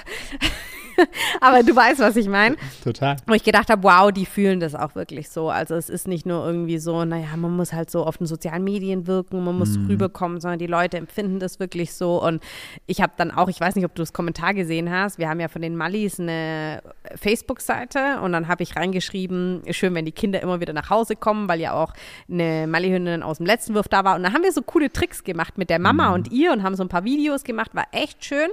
[1.40, 2.56] Aber du weißt, was ich meine.
[2.82, 3.16] Total.
[3.26, 5.50] Wo ich gedacht habe, wow, die fühlen das auch wirklich so.
[5.50, 8.64] Also es ist nicht nur irgendwie so, naja, man muss halt so auf den sozialen
[8.64, 12.22] Medien wirken, man muss rüberkommen, sondern die Leute empfinden das wirklich so.
[12.22, 12.42] Und
[12.86, 15.40] ich habe dann auch, ich weiß nicht, ob du das Kommentar gesehen hast, wir haben
[15.40, 16.82] ja von den Mallis eine
[17.16, 21.48] Facebook-Seite und dann habe ich reingeschrieben, schön, wenn die Kinder immer wieder nach Hause kommen,
[21.48, 21.92] weil ja auch
[22.30, 24.16] eine Mallihündin aus dem letzten Wurf da war.
[24.16, 26.76] Und dann haben wir so coole Tricks gemacht mit der Mama und ihr und haben
[26.76, 28.50] so ein paar Videos gemacht, war echt schön.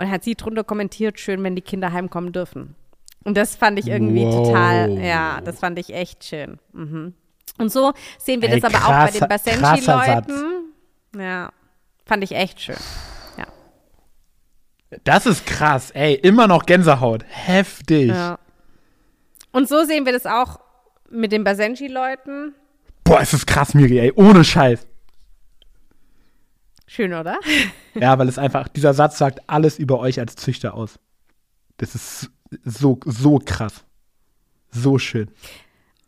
[0.00, 2.74] Und hat sie drunter kommentiert, schön, wenn die Kinder heimkommen dürfen.
[3.22, 4.46] Und das fand ich irgendwie Wow.
[4.48, 6.58] total, ja, das fand ich echt schön.
[6.72, 7.12] Mhm.
[7.58, 9.28] Und so sehen wir Ey, das aber auch bei den.
[9.28, 10.72] Basenji-Leuten.
[11.18, 11.50] Ja,
[12.06, 12.76] fand ich echt schön.
[15.04, 16.14] Das ist krass, ey.
[16.14, 17.24] Immer noch Gänsehaut.
[17.28, 18.08] Heftig.
[18.08, 18.38] Ja.
[19.52, 20.58] Und so sehen wir das auch
[21.10, 22.54] mit den Basenji-Leuten.
[23.04, 24.12] Boah, es ist krass, Miri, ey.
[24.16, 24.86] Ohne Scheiß.
[26.92, 27.38] Schön, oder?
[27.94, 30.98] Ja, weil es einfach, dieser Satz sagt alles über euch als Züchter aus.
[31.76, 32.32] Das ist
[32.64, 33.84] so, so krass.
[34.72, 35.30] So schön.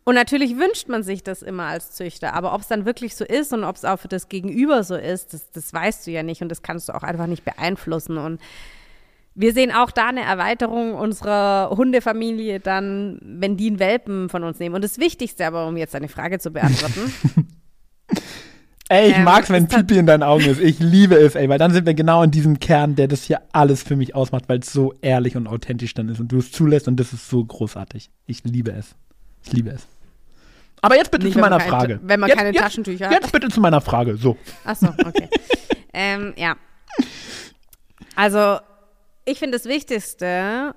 [0.03, 3.23] Und natürlich wünscht man sich das immer als Züchter, aber ob es dann wirklich so
[3.23, 6.21] ist und ob es auch für das Gegenüber so ist, das, das weißt du ja
[6.21, 8.17] nicht und das kannst du auch einfach nicht beeinflussen.
[8.17, 8.41] Und
[9.35, 14.59] wir sehen auch da eine Erweiterung unserer Hundefamilie dann, wenn die einen Welpen von uns
[14.59, 14.75] nehmen.
[14.75, 17.13] Und das Wichtigste aber, um jetzt deine Frage zu beantworten,
[18.93, 20.59] Ey, ich Ähm, mag's, wenn Pipi in deinen Augen ist.
[20.61, 23.41] Ich liebe es, ey, weil dann sind wir genau in diesem Kern, der das hier
[23.51, 26.51] alles für mich ausmacht, weil es so ehrlich und authentisch dann ist und du es
[26.51, 28.11] zulässt und das ist so großartig.
[28.27, 28.95] Ich liebe es.
[29.45, 29.87] Ich liebe es.
[30.81, 31.99] Aber jetzt bitte Nicht, zu meiner keine- Frage.
[32.03, 33.13] wenn man jetzt, keine jetzt, Taschentücher hat.
[33.13, 34.15] Jetzt bitte zu meiner Frage.
[34.17, 34.37] So.
[34.65, 35.27] Ach so, okay.
[35.93, 36.55] ähm, ja.
[38.15, 38.59] Also,
[39.25, 40.75] ich finde das Wichtigste,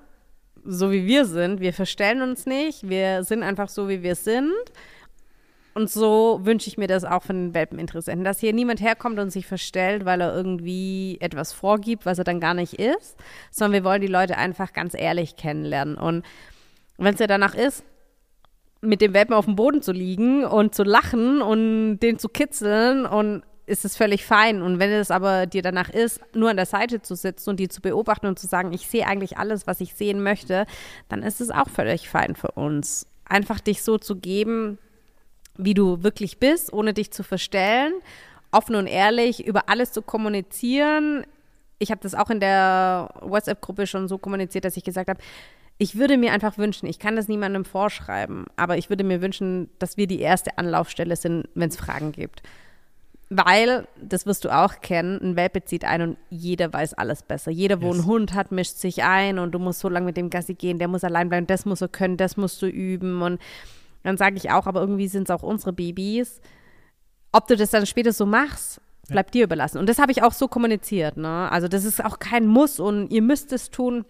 [0.65, 4.51] so wie wir sind, wir verstellen uns nicht, wir sind einfach so, wie wir sind.
[5.77, 9.29] Und so wünsche ich mir das auch von den Welpeninteressenten, dass hier niemand herkommt und
[9.29, 13.15] sich verstellt, weil er irgendwie etwas vorgibt, was er dann gar nicht ist,
[13.51, 15.95] sondern wir wollen die Leute einfach ganz ehrlich kennenlernen.
[15.95, 16.25] Und
[16.97, 17.83] wenn es ja danach ist,
[18.81, 23.05] mit dem Welpen auf dem Boden zu liegen und zu lachen und den zu kitzeln
[23.05, 24.63] und ist es völlig fein.
[24.63, 27.67] Und wenn es aber dir danach ist, nur an der Seite zu sitzen und die
[27.67, 30.65] zu beobachten und zu sagen, ich sehe eigentlich alles, was ich sehen möchte,
[31.07, 33.05] dann ist es auch völlig fein für uns.
[33.25, 34.79] Einfach dich so zu geben,
[35.57, 37.93] wie du wirklich bist, ohne dich zu verstellen,
[38.51, 41.25] offen und ehrlich über alles zu kommunizieren.
[41.79, 45.19] Ich habe das auch in der WhatsApp-Gruppe schon so kommuniziert, dass ich gesagt habe,
[45.77, 49.69] ich würde mir einfach wünschen, ich kann das niemandem vorschreiben, aber ich würde mir wünschen,
[49.77, 52.41] dass wir die erste Anlaufstelle sind, wenn es Fragen gibt.
[53.29, 57.51] Weil, das wirst du auch kennen, ein Welpe zieht ein und jeder weiß alles besser.
[57.51, 57.97] Jeder, wo Yes.
[57.99, 60.79] ein Hund hat, mischt sich ein und du musst so lange mit dem Gassi gehen,
[60.79, 63.21] der muss allein bleiben, das muss er können, das musst du üben.
[63.21, 63.39] Und
[64.07, 66.39] dann sage ich auch, aber irgendwie sind es auch unsere Babys.
[67.33, 68.79] Ob du das dann später so machst,
[69.09, 69.77] bleibt dir überlassen.
[69.77, 71.17] Und das habe ich auch so kommuniziert.
[71.17, 71.51] Ne?
[71.51, 74.05] Also das ist auch kein Muss und ihr müsst es tun.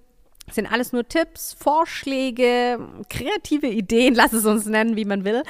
[0.46, 2.80] Das sind alles nur Tipps, Vorschläge,
[3.10, 5.42] kreative Ideen, lass es uns nennen, wie man will.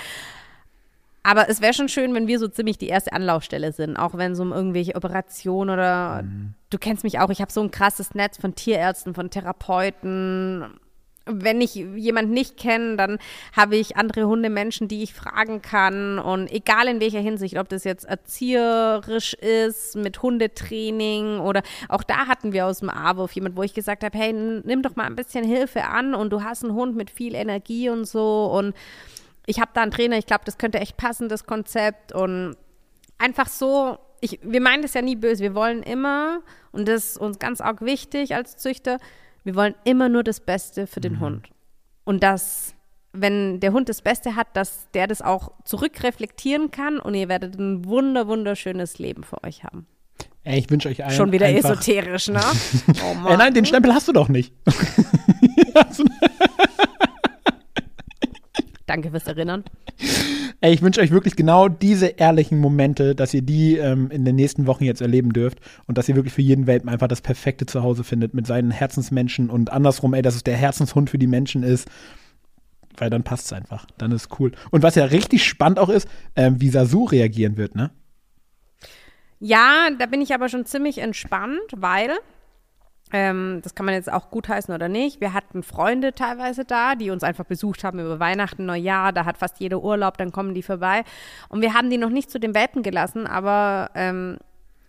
[1.23, 4.31] Aber es wäre schon schön, wenn wir so ziemlich die erste Anlaufstelle sind, auch wenn
[4.31, 6.23] es um irgendwelche Operationen oder
[6.69, 10.79] du kennst mich auch, ich habe so ein krasses Netz von Tierärzten, von Therapeuten.
[11.27, 13.19] Wenn ich jemanden nicht kenne, dann
[13.55, 16.19] habe ich andere Hundemenschen, die ich fragen kann.
[16.19, 22.27] Und egal in welcher Hinsicht, ob das jetzt erzieherisch ist, mit Hundetraining oder auch da
[22.27, 25.15] hatten wir aus dem AWUF jemand, wo ich gesagt habe, hey, nimm doch mal ein
[25.15, 28.45] bisschen Hilfe an und du hast einen Hund mit viel Energie und so.
[28.45, 28.73] Und
[29.45, 32.13] ich habe da einen Trainer, ich glaube, das könnte echt passen, das Konzept.
[32.13, 32.55] Und
[33.17, 37.17] einfach so, ich, wir meinen das ja nie böse, wir wollen immer, und das ist
[37.17, 38.97] uns ganz arg wichtig als Züchter,
[39.47, 41.47] wir wollen immer nur das Beste für den Hund.
[42.03, 42.75] Und dass,
[43.13, 47.57] wenn der Hund das Beste hat, dass der das auch zurückreflektieren kann und ihr werdet
[47.57, 49.87] ein wunder, wunderschönes Leben für euch haben.
[50.43, 52.41] Ey, ich wünsche euch allen Schon wieder esoterisch, ne?
[53.09, 53.31] Oh Mann.
[53.31, 54.53] Ey, nein, den Stempel hast du doch nicht.
[58.85, 59.63] Danke fürs Erinnern.
[60.59, 64.35] Ey, ich wünsche euch wirklich genau diese ehrlichen Momente, dass ihr die ähm, in den
[64.35, 67.67] nächsten Wochen jetzt erleben dürft und dass ihr wirklich für jeden Welpen einfach das perfekte
[67.67, 71.61] Zuhause findet mit seinen Herzensmenschen und andersrum, ey, dass es der Herzenshund für die Menschen
[71.61, 71.87] ist.
[72.97, 73.85] Weil dann passt es einfach.
[73.99, 74.51] Dann ist cool.
[74.71, 77.91] Und was ja richtig spannend auch ist, ähm, wie Sasu reagieren wird, ne?
[79.39, 82.09] Ja, da bin ich aber schon ziemlich entspannt, weil,
[83.13, 87.09] ähm, das kann man jetzt auch gutheißen oder nicht, wir hatten Freunde teilweise da, die
[87.09, 90.63] uns einfach besucht haben über Weihnachten, Neujahr, da hat fast jeder Urlaub, dann kommen die
[90.63, 91.03] vorbei.
[91.49, 94.37] Und wir haben die noch nicht zu den Welpen gelassen, aber ähm,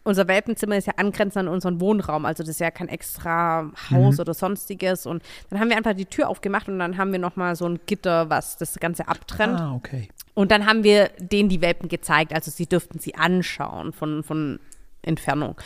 [0.09, 4.19] unser Welpenzimmer ist ja angrenzend an unseren Wohnraum, also das ist ja kein extra Haus
[4.19, 5.07] oder sonstiges.
[5.07, 7.79] Und dann haben wir einfach die Tür aufgemacht und dann haben wir nochmal so ein
[7.87, 9.61] Gitter, was das Ganze abtrennt.
[9.61, 10.09] Ah, okay.
[10.35, 14.59] Und dann haben wir denen die Welpen gezeigt, also sie dürften sie anschauen von, von
[15.03, 15.57] Entfernung.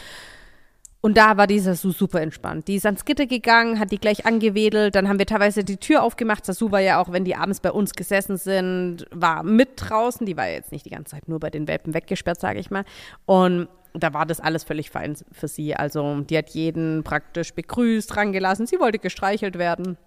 [1.04, 2.68] Und da war die Sasu super entspannt.
[2.68, 4.94] Die ist ans Gitter gegangen, hat die gleich angewedelt.
[4.94, 6.46] Dann haben wir teilweise die Tür aufgemacht.
[6.46, 10.24] Sasu war ja auch, wenn die abends bei uns gesessen sind, war mit draußen.
[10.24, 12.84] Die war jetzt nicht die ganze Zeit nur bei den Welpen weggesperrt, sage ich mal.
[13.26, 15.74] Und da war das alles völlig fein für sie.
[15.74, 18.68] Also die hat jeden praktisch begrüßt, rangelassen.
[18.68, 19.98] Sie wollte gestreichelt werden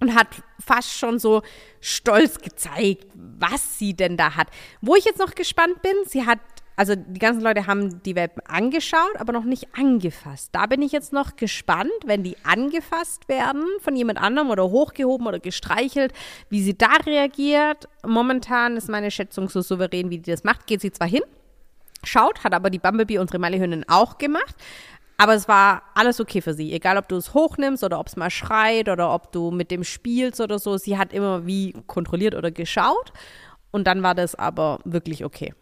[0.00, 0.28] und hat
[0.64, 1.42] fast schon so
[1.80, 4.46] stolz gezeigt, was sie denn da hat.
[4.80, 6.38] Wo ich jetzt noch gespannt bin, sie hat
[6.76, 10.50] also die ganzen Leute haben die Welpen angeschaut, aber noch nicht angefasst.
[10.52, 15.26] Da bin ich jetzt noch gespannt, wenn die angefasst werden von jemand anderem oder hochgehoben
[15.26, 16.12] oder gestreichelt,
[16.50, 17.88] wie sie da reagiert.
[18.06, 20.66] Momentan ist meine Schätzung so souverän, wie die das macht.
[20.66, 21.22] Geht sie zwar hin,
[22.04, 24.54] schaut, hat aber die Bumblebee, unsere Mallehündin, auch gemacht.
[25.18, 26.74] Aber es war alles okay für sie.
[26.74, 29.82] Egal, ob du es hochnimmst oder ob es mal schreit oder ob du mit dem
[29.82, 30.76] spielst oder so.
[30.76, 33.14] Sie hat immer wie kontrolliert oder geschaut.
[33.70, 35.54] Und dann war das aber wirklich okay.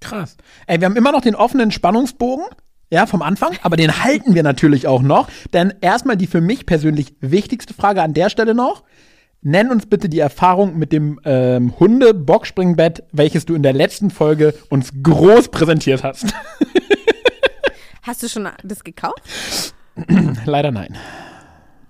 [0.00, 0.36] Krass.
[0.66, 2.46] Ey, wir haben immer noch den offenen Spannungsbogen.
[2.92, 5.28] Ja, vom Anfang, aber den halten wir natürlich auch noch.
[5.52, 8.82] Denn erstmal die für mich persönlich wichtigste Frage an der Stelle noch.
[9.42, 14.54] Nenn uns bitte die Erfahrung mit dem ähm, Hunde-Boxspringbett, welches du in der letzten Folge
[14.70, 16.34] uns groß präsentiert hast.
[18.02, 19.22] Hast du schon das gekauft?
[20.44, 20.96] Leider nein.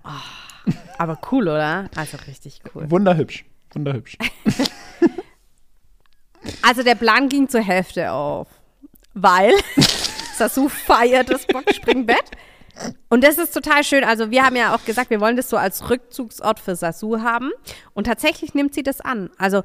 [0.05, 1.89] Oh, aber cool, oder?
[1.97, 2.91] Also richtig cool.
[2.91, 3.45] Wunderhübsch.
[3.73, 4.19] Wunderhübsch.
[6.63, 8.49] Also der Plan ging zur Hälfte auf,
[9.15, 9.53] weil
[10.37, 12.25] Sasu feiert das Boxspringbett.
[13.09, 14.05] Und das ist total schön.
[14.05, 17.51] Also wir haben ja auch gesagt, wir wollen das so als Rückzugsort für Sasu haben.
[17.93, 19.31] Und tatsächlich nimmt sie das an.
[19.37, 19.63] Also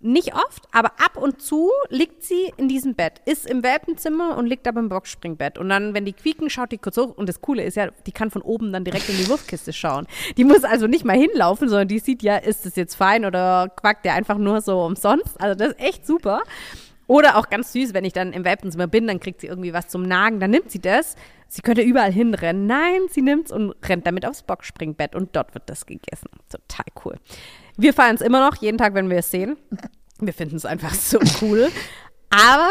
[0.00, 4.46] nicht oft, aber ab und zu liegt sie in diesem Bett, ist im Welpenzimmer und
[4.46, 5.58] liegt aber im Boxspringbett.
[5.58, 7.16] Und dann, wenn die quieken, schaut die kurz hoch.
[7.16, 10.06] Und das Coole ist ja, die kann von oben dann direkt in die Wurfkiste schauen.
[10.36, 13.68] Die muss also nicht mal hinlaufen, sondern die sieht ja, ist das jetzt fein oder
[13.74, 15.40] quackt der einfach nur so umsonst.
[15.40, 16.42] Also das ist echt super.
[17.08, 19.88] Oder auch ganz süß, wenn ich dann im Welpenzimmer bin, dann kriegt sie irgendwie was
[19.88, 21.16] zum Nagen, dann nimmt sie das.
[21.48, 22.66] Sie könnte überall hinrennen.
[22.66, 26.28] Nein, sie nimmt es und rennt damit aufs Boxspringbett und dort wird das gegessen.
[26.50, 27.16] Total cool.
[27.78, 29.56] Wir feiern es immer noch, jeden Tag, wenn wir es sehen.
[30.20, 31.70] Wir finden es einfach so cool.
[32.28, 32.68] Aber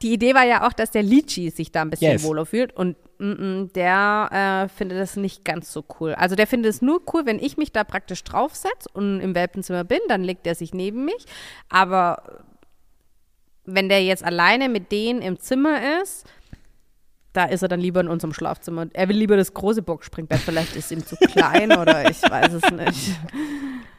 [0.00, 2.22] die Idee war ja auch, dass der Litchi sich da ein bisschen yes.
[2.22, 6.14] wohler fühlt und mm -mm, der äh, findet das nicht ganz so cool.
[6.14, 9.82] Also der findet es nur cool, wenn ich mich da praktisch draufsetze und im Welpenzimmer
[9.82, 11.26] bin, dann legt er sich neben mich.
[11.68, 12.44] Aber
[13.64, 16.26] wenn der jetzt alleine mit denen im Zimmer ist,
[17.32, 18.86] da ist er dann lieber in unserem Schlafzimmer.
[18.92, 20.38] Er will lieber das große Boxspringbett.
[20.38, 23.18] Vielleicht ist ihm zu klein oder ich weiß es nicht.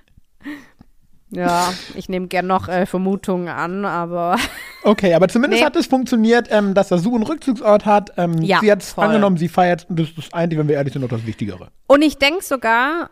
[1.32, 4.38] Ja, ich nehme gern noch äh, Vermutungen an, aber.
[4.88, 5.66] Okay, aber zumindest nee.
[5.66, 8.12] hat es funktioniert, ähm, dass er so einen Rückzugsort hat.
[8.18, 9.88] Ähm, ja, sie hat es angenommen, sie feiert.
[9.90, 11.70] Das ist eigentlich, wenn wir ehrlich sind, noch das Wichtigere.
[11.88, 13.10] Und ich denke sogar,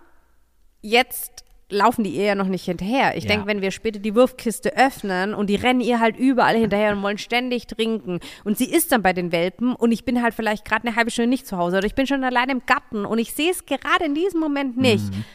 [0.81, 3.17] jetzt laufen die eher noch nicht hinterher.
[3.17, 3.31] Ich ja.
[3.31, 7.01] denke, wenn wir später die Wurfkiste öffnen und die rennen ihr halt überall hinterher und
[7.01, 10.65] wollen ständig trinken und sie ist dann bei den Welpen und ich bin halt vielleicht
[10.65, 13.17] gerade eine halbe Stunde nicht zu Hause oder ich bin schon allein im Garten und
[13.17, 15.11] ich sehe es gerade in diesem Moment nicht.
[15.11, 15.25] Mhm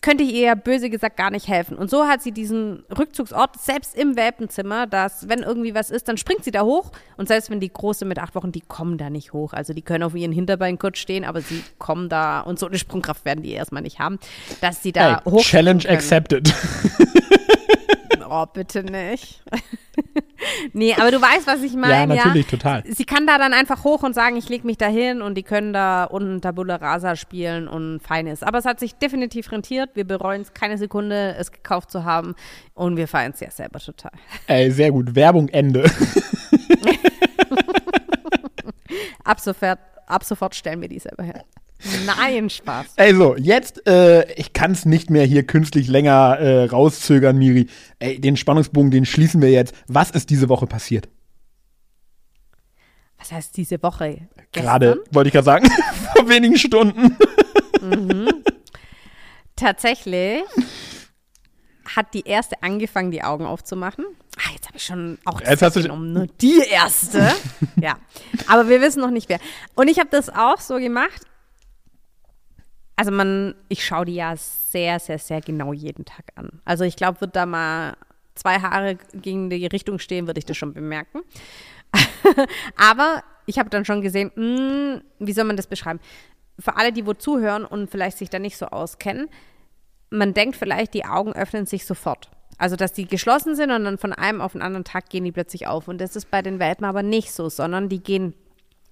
[0.00, 1.76] könnte ich ihr ja böse gesagt gar nicht helfen.
[1.76, 6.16] Und so hat sie diesen Rückzugsort selbst im Welpenzimmer, dass wenn irgendwie was ist, dann
[6.16, 6.92] springt sie da hoch.
[7.16, 9.52] Und selbst wenn die Große mit acht Wochen, die kommen da nicht hoch.
[9.52, 12.78] Also die können auf ihren Hinterbeinen kurz stehen, aber sie kommen da und so eine
[12.78, 14.18] Sprungkraft werden die erstmal nicht haben,
[14.60, 15.42] dass sie da hey, hoch.
[15.42, 16.54] Challenge accepted.
[18.30, 19.42] oh, bitte nicht.
[20.72, 22.14] nee, aber du weißt, was ich meine.
[22.14, 22.58] Ja, natürlich, ja?
[22.58, 22.84] total.
[22.86, 25.42] Sie kann da dann einfach hoch und sagen, ich lege mich da hin und die
[25.42, 28.44] können da unten Tabula Rasa spielen und fein ist.
[28.44, 29.90] Aber es hat sich definitiv rentiert.
[29.94, 32.34] Wir bereuen es keine Sekunde, es gekauft zu haben
[32.74, 34.12] und wir feiern es ja selber total.
[34.46, 35.14] Ey, sehr gut.
[35.14, 35.90] Werbung Ende.
[39.24, 41.44] ab, sofort, ab sofort stellen wir die selber her.
[42.06, 42.86] Nein, Spaß.
[42.96, 47.68] Also, jetzt, äh, ich kann es nicht mehr hier künstlich länger äh, rauszögern, Miri.
[48.00, 49.74] Ey, den Spannungsbogen, den schließen wir jetzt.
[49.86, 51.08] Was ist diese Woche passiert?
[53.18, 54.28] Was heißt diese Woche?
[54.52, 55.70] Gerade, wollte ich gerade sagen,
[56.16, 57.16] vor wenigen Stunden.
[57.80, 58.28] Mhm.
[59.54, 60.42] Tatsächlich
[61.96, 64.04] hat die erste angefangen, die Augen aufzumachen.
[64.36, 66.12] Ah, jetzt habe ich schon auch jetzt hast genommen.
[66.12, 67.32] Nur die erste.
[67.76, 67.98] ja.
[68.46, 69.40] Aber wir wissen noch nicht wer.
[69.74, 71.22] Und ich habe das auch so gemacht
[72.98, 76.60] also man, ich schaue die ja sehr, sehr, sehr genau jeden Tag an.
[76.64, 77.96] Also ich glaube, wird da mal
[78.34, 81.20] zwei Haare gegen die Richtung stehen, würde ich das schon bemerken.
[82.76, 86.00] Aber ich habe dann schon gesehen, mh, hm, wie soll man das beschreiben?
[86.58, 89.28] Für alle, die wo zuhören und vielleicht sich da nicht so auskennen,
[90.10, 92.30] man denkt vielleicht, die Augen öffnen sich sofort.
[92.58, 95.30] Also, dass die geschlossen sind und dann von einem auf den anderen Tag gehen die
[95.30, 95.86] plötzlich auf.
[95.86, 98.34] Und das ist bei den Welpen aber nicht so, sondern die gehen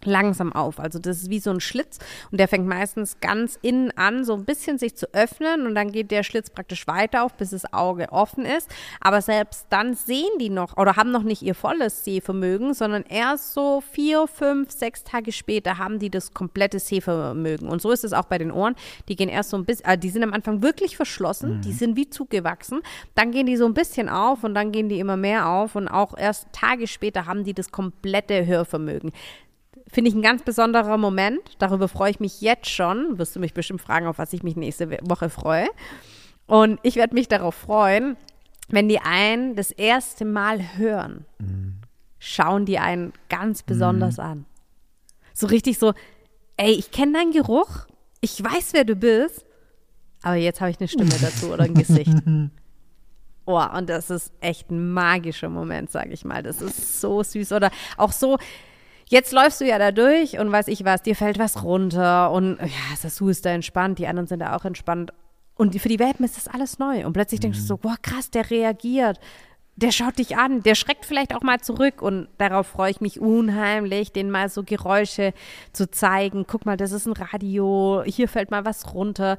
[0.04, 0.78] langsam auf.
[0.78, 1.98] Also das ist wie so ein Schlitz
[2.30, 5.90] und der fängt meistens ganz innen an, so ein bisschen sich zu öffnen und dann
[5.90, 8.70] geht der Schlitz praktisch weiter auf, bis das Auge offen ist.
[9.00, 13.54] Aber selbst dann sehen die noch oder haben noch nicht ihr volles Sehvermögen, sondern erst
[13.54, 17.68] so vier, fünf, sechs Tage später haben die das komplette Sehvermögen.
[17.68, 18.76] Und so ist es auch bei den Ohren.
[19.08, 21.60] Die gehen erst so ein bisschen, äh, die sind am Anfang wirklich verschlossen, mhm.
[21.62, 22.82] die sind wie zugewachsen.
[23.14, 25.88] Dann gehen die so ein bisschen auf und dann gehen die immer mehr auf und
[25.88, 29.12] auch erst Tage später haben die das komplette Hörvermögen
[29.96, 31.40] finde ich ein ganz besonderer Moment.
[31.58, 33.18] Darüber freue ich mich jetzt schon.
[33.18, 35.68] Wirst du mich bestimmt fragen, auf was ich mich nächste Woche freue.
[36.46, 38.18] Und ich werde mich darauf freuen,
[38.68, 41.76] wenn die einen das erste Mal hören, mhm.
[42.18, 44.22] schauen die einen ganz besonders mhm.
[44.22, 44.44] an.
[45.32, 45.94] So richtig so,
[46.58, 47.86] ey, ich kenne deinen Geruch,
[48.20, 49.46] ich weiß, wer du bist,
[50.20, 52.12] aber jetzt habe ich eine Stimme dazu oder ein Gesicht.
[53.48, 56.42] Oh, und das ist echt ein magischer Moment, sage ich mal.
[56.42, 57.52] Das ist so süß.
[57.52, 58.38] Oder auch so,
[59.08, 62.58] Jetzt läufst du ja da durch und weiß ich was, dir fällt was runter und
[62.60, 65.12] ja, Sasu ist da entspannt, die anderen sind da auch entspannt.
[65.54, 67.06] Und für die Welpen ist das alles neu.
[67.06, 69.18] Und plötzlich denkst du so, boah, krass, der reagiert.
[69.76, 73.20] Der schaut dich an, der schreckt vielleicht auch mal zurück und darauf freue ich mich
[73.20, 75.34] unheimlich, denen mal so Geräusche
[75.72, 76.46] zu zeigen.
[76.46, 79.36] Guck mal, das ist ein Radio, hier fällt mal was runter.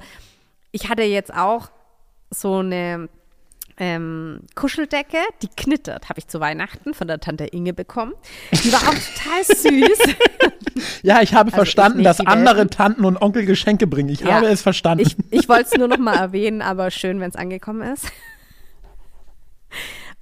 [0.70, 1.70] Ich hatte jetzt auch
[2.30, 3.08] so eine
[3.78, 8.12] ähm, Kuscheldecke, die knittert, habe ich zu Weihnachten von der Tante Inge bekommen.
[8.52, 9.98] Die war auch total süß.
[11.02, 14.08] ja, ich habe also verstanden, ich dass andere Tanten und Onkel Geschenke bringen.
[14.08, 15.04] Ich ja, habe es verstanden.
[15.06, 18.06] Ich, ich wollte es nur noch mal erwähnen, aber schön, wenn es angekommen ist.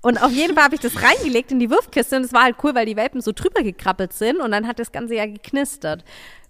[0.03, 2.57] Und auf jeden Fall habe ich das reingelegt in die Wurfkiste und es war halt
[2.63, 6.05] cool, weil die Welpen so drüber gekrabbelt sind und dann hat das Ganze ja geknistert.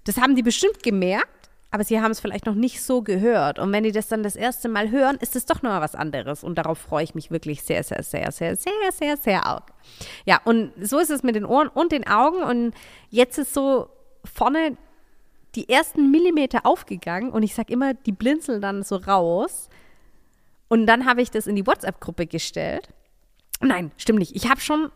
[0.04, 1.35] Das haben die bestimmt gemerkt
[1.70, 3.58] aber sie haben es vielleicht noch nicht so gehört.
[3.58, 5.94] Und wenn die das dann das erste Mal hören, ist es doch noch mal was
[5.94, 6.44] anderes.
[6.44, 9.72] Und darauf freue ich mich wirklich sehr, sehr, sehr, sehr, sehr, sehr, sehr arg.
[10.24, 12.42] Ja, und so ist es mit den Ohren und den Augen.
[12.42, 12.74] Und
[13.10, 13.88] jetzt ist so
[14.24, 14.76] vorne
[15.54, 19.68] die ersten Millimeter aufgegangen und ich sage immer, die blinzeln dann so raus.
[20.68, 22.88] Und dann habe ich das in die WhatsApp-Gruppe gestellt.
[23.60, 24.36] Nein, stimmt nicht.
[24.36, 24.90] Ich habe schon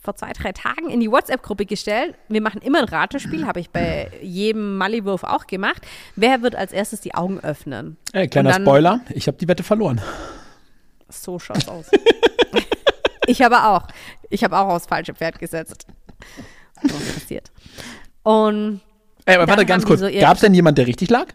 [0.00, 2.14] vor zwei, drei Tagen in die WhatsApp-Gruppe gestellt.
[2.28, 5.82] Wir machen immer ein Ratespiel, habe ich bei jedem Maliwurf auch gemacht.
[6.16, 7.96] Wer wird als erstes die Augen öffnen?
[8.12, 10.00] Ey, kleiner dann, Spoiler, ich habe die Wette verloren.
[11.08, 11.86] So schaut's aus.
[13.26, 13.86] ich habe auch.
[14.30, 15.86] Ich habe auch aufs falsche Pferd gesetzt.
[16.82, 17.52] Was passiert.
[18.22, 18.80] Und.
[19.24, 20.00] Ey, aber warte ganz kurz.
[20.00, 21.26] So Gab es denn jemand, der richtig lag?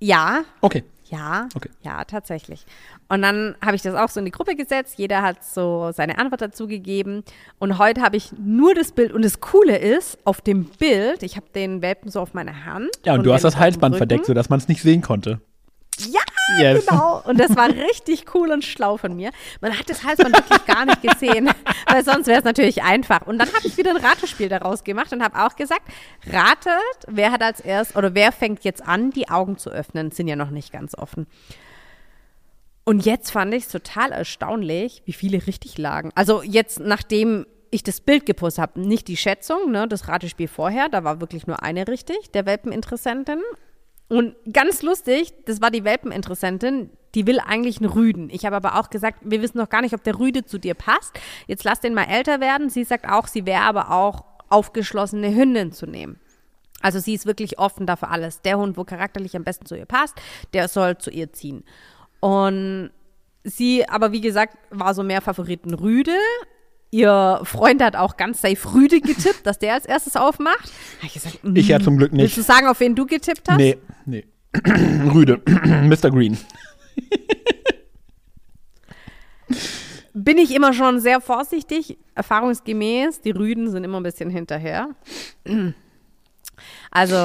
[0.00, 0.44] Ja.
[0.60, 0.84] Okay.
[1.12, 1.68] Ja, okay.
[1.82, 2.64] ja, tatsächlich.
[3.10, 4.94] Und dann habe ich das auch so in die Gruppe gesetzt.
[4.96, 7.22] Jeder hat so seine Antwort dazu gegeben.
[7.58, 9.12] Und heute habe ich nur das Bild.
[9.12, 12.88] Und das Coole ist, auf dem Bild, ich habe den Welpen so auf meiner Hand.
[13.04, 15.42] Ja, und, und du hast das Halsband verdeckt, sodass man es nicht sehen konnte.
[15.98, 16.22] Ja,
[16.58, 16.86] yes.
[16.86, 17.22] genau.
[17.24, 19.30] Und das war richtig cool und schlau von mir.
[19.60, 21.50] Man hat das Halsband wirklich gar nicht gesehen,
[21.86, 23.26] weil sonst wäre es natürlich einfach.
[23.26, 25.82] Und dann habe ich wieder ein Ratespiel daraus gemacht und habe auch gesagt,
[26.26, 30.28] ratet, wer hat als erst oder wer fängt jetzt an, die Augen zu öffnen, sind
[30.28, 31.26] ja noch nicht ganz offen.
[32.84, 36.10] Und jetzt fand ich es total erstaunlich, wie viele richtig lagen.
[36.14, 40.88] Also jetzt, nachdem ich das Bild gepostet habe, nicht die Schätzung, ne, das Ratespiel vorher,
[40.88, 43.40] da war wirklich nur eine richtig, der Welpeninteressentin.
[44.12, 48.28] Und ganz lustig, das war die Welpeninteressentin, die will eigentlich einen Rüden.
[48.28, 50.74] Ich habe aber auch gesagt, wir wissen noch gar nicht, ob der Rüde zu dir
[50.74, 51.18] passt.
[51.46, 52.68] Jetzt lass den mal älter werden.
[52.68, 56.20] Sie sagt auch, sie wäre aber auch aufgeschlossene Hündin zu nehmen.
[56.82, 58.42] Also sie ist wirklich offen dafür alles.
[58.42, 60.20] Der Hund, wo charakterlich am besten zu ihr passt,
[60.52, 61.64] der soll zu ihr ziehen.
[62.20, 62.90] Und
[63.44, 66.18] sie, aber wie gesagt, war so mehr Favoriten Rüde.
[66.94, 70.70] Ihr Freund hat auch ganz safe Rüde getippt, dass der als erstes aufmacht.
[71.02, 72.20] ich, gesagt, mm, ich ja zum Glück nicht.
[72.22, 73.56] Willst du sagen, auf wen du getippt hast?
[73.56, 74.26] Nee, nee.
[75.14, 75.40] Rüde.
[75.46, 76.10] Mr.
[76.10, 76.36] Green.
[80.12, 81.96] Bin ich immer schon sehr vorsichtig.
[82.14, 84.90] Erfahrungsgemäß, die Rüden sind immer ein bisschen hinterher.
[86.92, 87.16] Also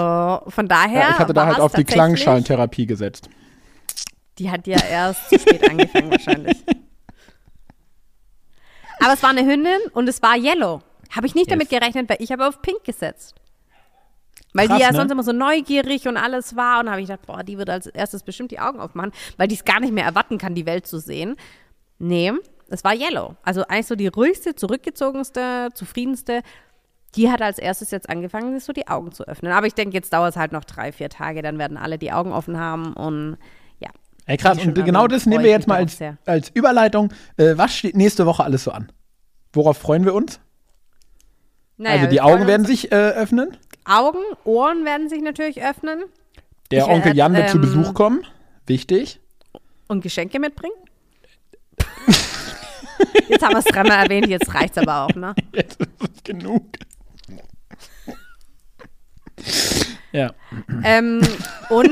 [0.50, 1.02] von daher.
[1.02, 3.30] Ja, ich hatte da halt auf die Klangschalentherapie gesetzt.
[4.40, 6.58] Die hat ja erst zu spät angefangen wahrscheinlich.
[9.08, 10.82] Aber es war eine Hündin und es war Yellow.
[11.16, 11.54] Habe ich nicht yes.
[11.54, 13.36] damit gerechnet, weil ich habe auf Pink gesetzt.
[14.54, 14.98] Weil Krass, die ja ne?
[14.98, 16.82] sonst immer so neugierig und alles war.
[16.82, 19.56] Und habe ich gedacht, boah, die wird als erstes bestimmt die Augen aufmachen, weil die
[19.56, 21.38] es gar nicht mehr erwarten kann, die Welt zu sehen.
[22.00, 22.34] Nee,
[22.68, 23.38] es war Yellow.
[23.44, 26.42] Also eigentlich so die ruhigste, zurückgezogenste, zufriedenste.
[27.16, 29.54] Die hat als erstes jetzt angefangen, sich so die Augen zu öffnen.
[29.54, 32.12] Aber ich denke, jetzt dauert es halt noch drei, vier Tage, dann werden alle die
[32.12, 33.38] Augen offen haben und
[33.80, 33.90] ja.
[34.26, 37.14] Ey, krass, und genau das nehmen wir jetzt mal als, als Überleitung.
[37.38, 38.92] Äh, was steht nächste Woche alles so an?
[39.54, 40.40] Worauf freuen wir uns?
[41.78, 43.56] Naja, also die Augen werden sich äh, öffnen.
[43.86, 46.04] Augen, Ohren werden sich natürlich öffnen.
[46.72, 48.26] Der ich, Onkel Jan äh, wird ähm, zu Besuch kommen.
[48.66, 49.22] Wichtig.
[49.88, 50.76] Und Geschenke mitbringen.
[53.30, 55.36] jetzt haben wir es dreimal erwähnt, jetzt reicht es aber auch, ne?
[55.54, 56.64] Jetzt ist es genug.
[60.18, 60.34] Ja.
[60.84, 61.22] Ähm,
[61.70, 61.92] und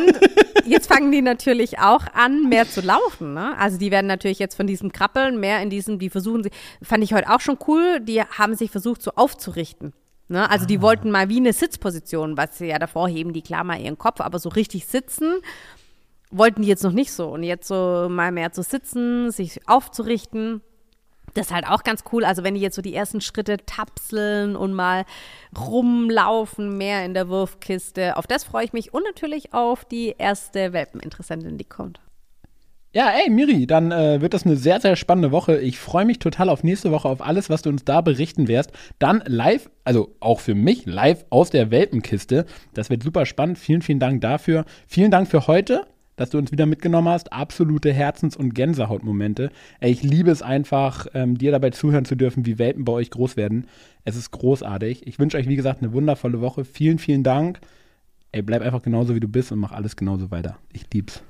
[0.65, 3.33] jetzt fangen die natürlich auch an, mehr zu laufen.
[3.33, 3.55] Ne?
[3.57, 6.51] Also die werden natürlich jetzt von diesem Krabbeln mehr in diesem, die versuchen sie,
[6.81, 9.93] fand ich heute auch schon cool, die haben sich versucht so aufzurichten.
[10.27, 10.49] Ne?
[10.49, 13.79] Also die wollten mal wie eine Sitzposition, was sie ja davor heben, die klar mal
[13.79, 15.35] ihren Kopf, aber so richtig sitzen
[16.31, 17.29] wollten die jetzt noch nicht so.
[17.29, 20.61] Und jetzt so mal mehr zu sitzen, sich aufzurichten.
[21.35, 22.25] Das ist halt auch ganz cool.
[22.25, 25.05] Also wenn die jetzt so die ersten Schritte tapseln und mal
[25.55, 28.93] rumlaufen, mehr in der Wurfkiste, auf das freue ich mich.
[28.93, 31.99] Und natürlich auf die erste Welpeninteressentin, die kommt.
[32.93, 35.59] Ja, ey, Miri, dann äh, wird das eine sehr, sehr spannende Woche.
[35.59, 38.71] Ich freue mich total auf nächste Woche, auf alles, was du uns da berichten wirst.
[38.99, 42.45] Dann live, also auch für mich, live aus der Welpenkiste.
[42.73, 43.59] Das wird super spannend.
[43.59, 44.63] Vielen, vielen Dank dafür.
[44.87, 47.33] Vielen Dank für heute dass du uns wieder mitgenommen hast.
[47.33, 49.49] Absolute Herzens- und Gänsehautmomente.
[49.79, 53.37] Ich liebe es einfach, ähm, dir dabei zuhören zu dürfen, wie Welpen bei euch groß
[53.37, 53.67] werden.
[54.03, 55.07] Es ist großartig.
[55.07, 56.65] Ich wünsche euch, wie gesagt, eine wundervolle Woche.
[56.65, 57.59] Vielen, vielen Dank.
[58.31, 60.57] Ey, bleib einfach genauso, wie du bist und mach alles genauso weiter.
[60.73, 61.23] Ich lieb's.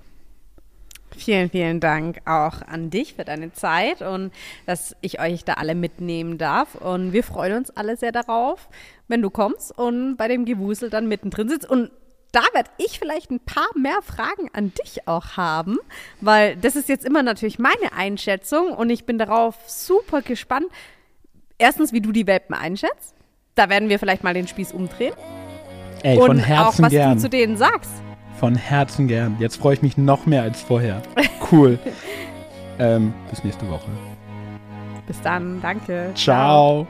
[1.18, 4.32] Vielen, vielen Dank auch an dich für deine Zeit und
[4.66, 6.76] dass ich euch da alle mitnehmen darf.
[6.76, 8.70] Und wir freuen uns alle sehr darauf,
[9.08, 11.70] wenn du kommst und bei dem Gewusel dann mittendrin sitzt.
[11.70, 11.90] Und
[12.36, 15.78] da werde ich vielleicht ein paar mehr Fragen an dich auch haben,
[16.20, 20.68] weil das ist jetzt immer natürlich meine Einschätzung und ich bin darauf super gespannt.
[21.58, 23.16] Erstens, wie du die Welpen einschätzt.
[23.56, 25.14] Da werden wir vielleicht mal den Spieß umdrehen.
[26.04, 27.16] Ey, und von Herzen auch, was gern.
[27.16, 27.92] du zu denen sagst.
[28.38, 29.38] Von Herzen gern.
[29.40, 31.02] Jetzt freue ich mich noch mehr als vorher.
[31.52, 31.80] Cool.
[32.80, 33.88] ähm, bis nächste Woche.
[35.08, 36.12] Bis dann, danke.
[36.16, 36.86] Ciao.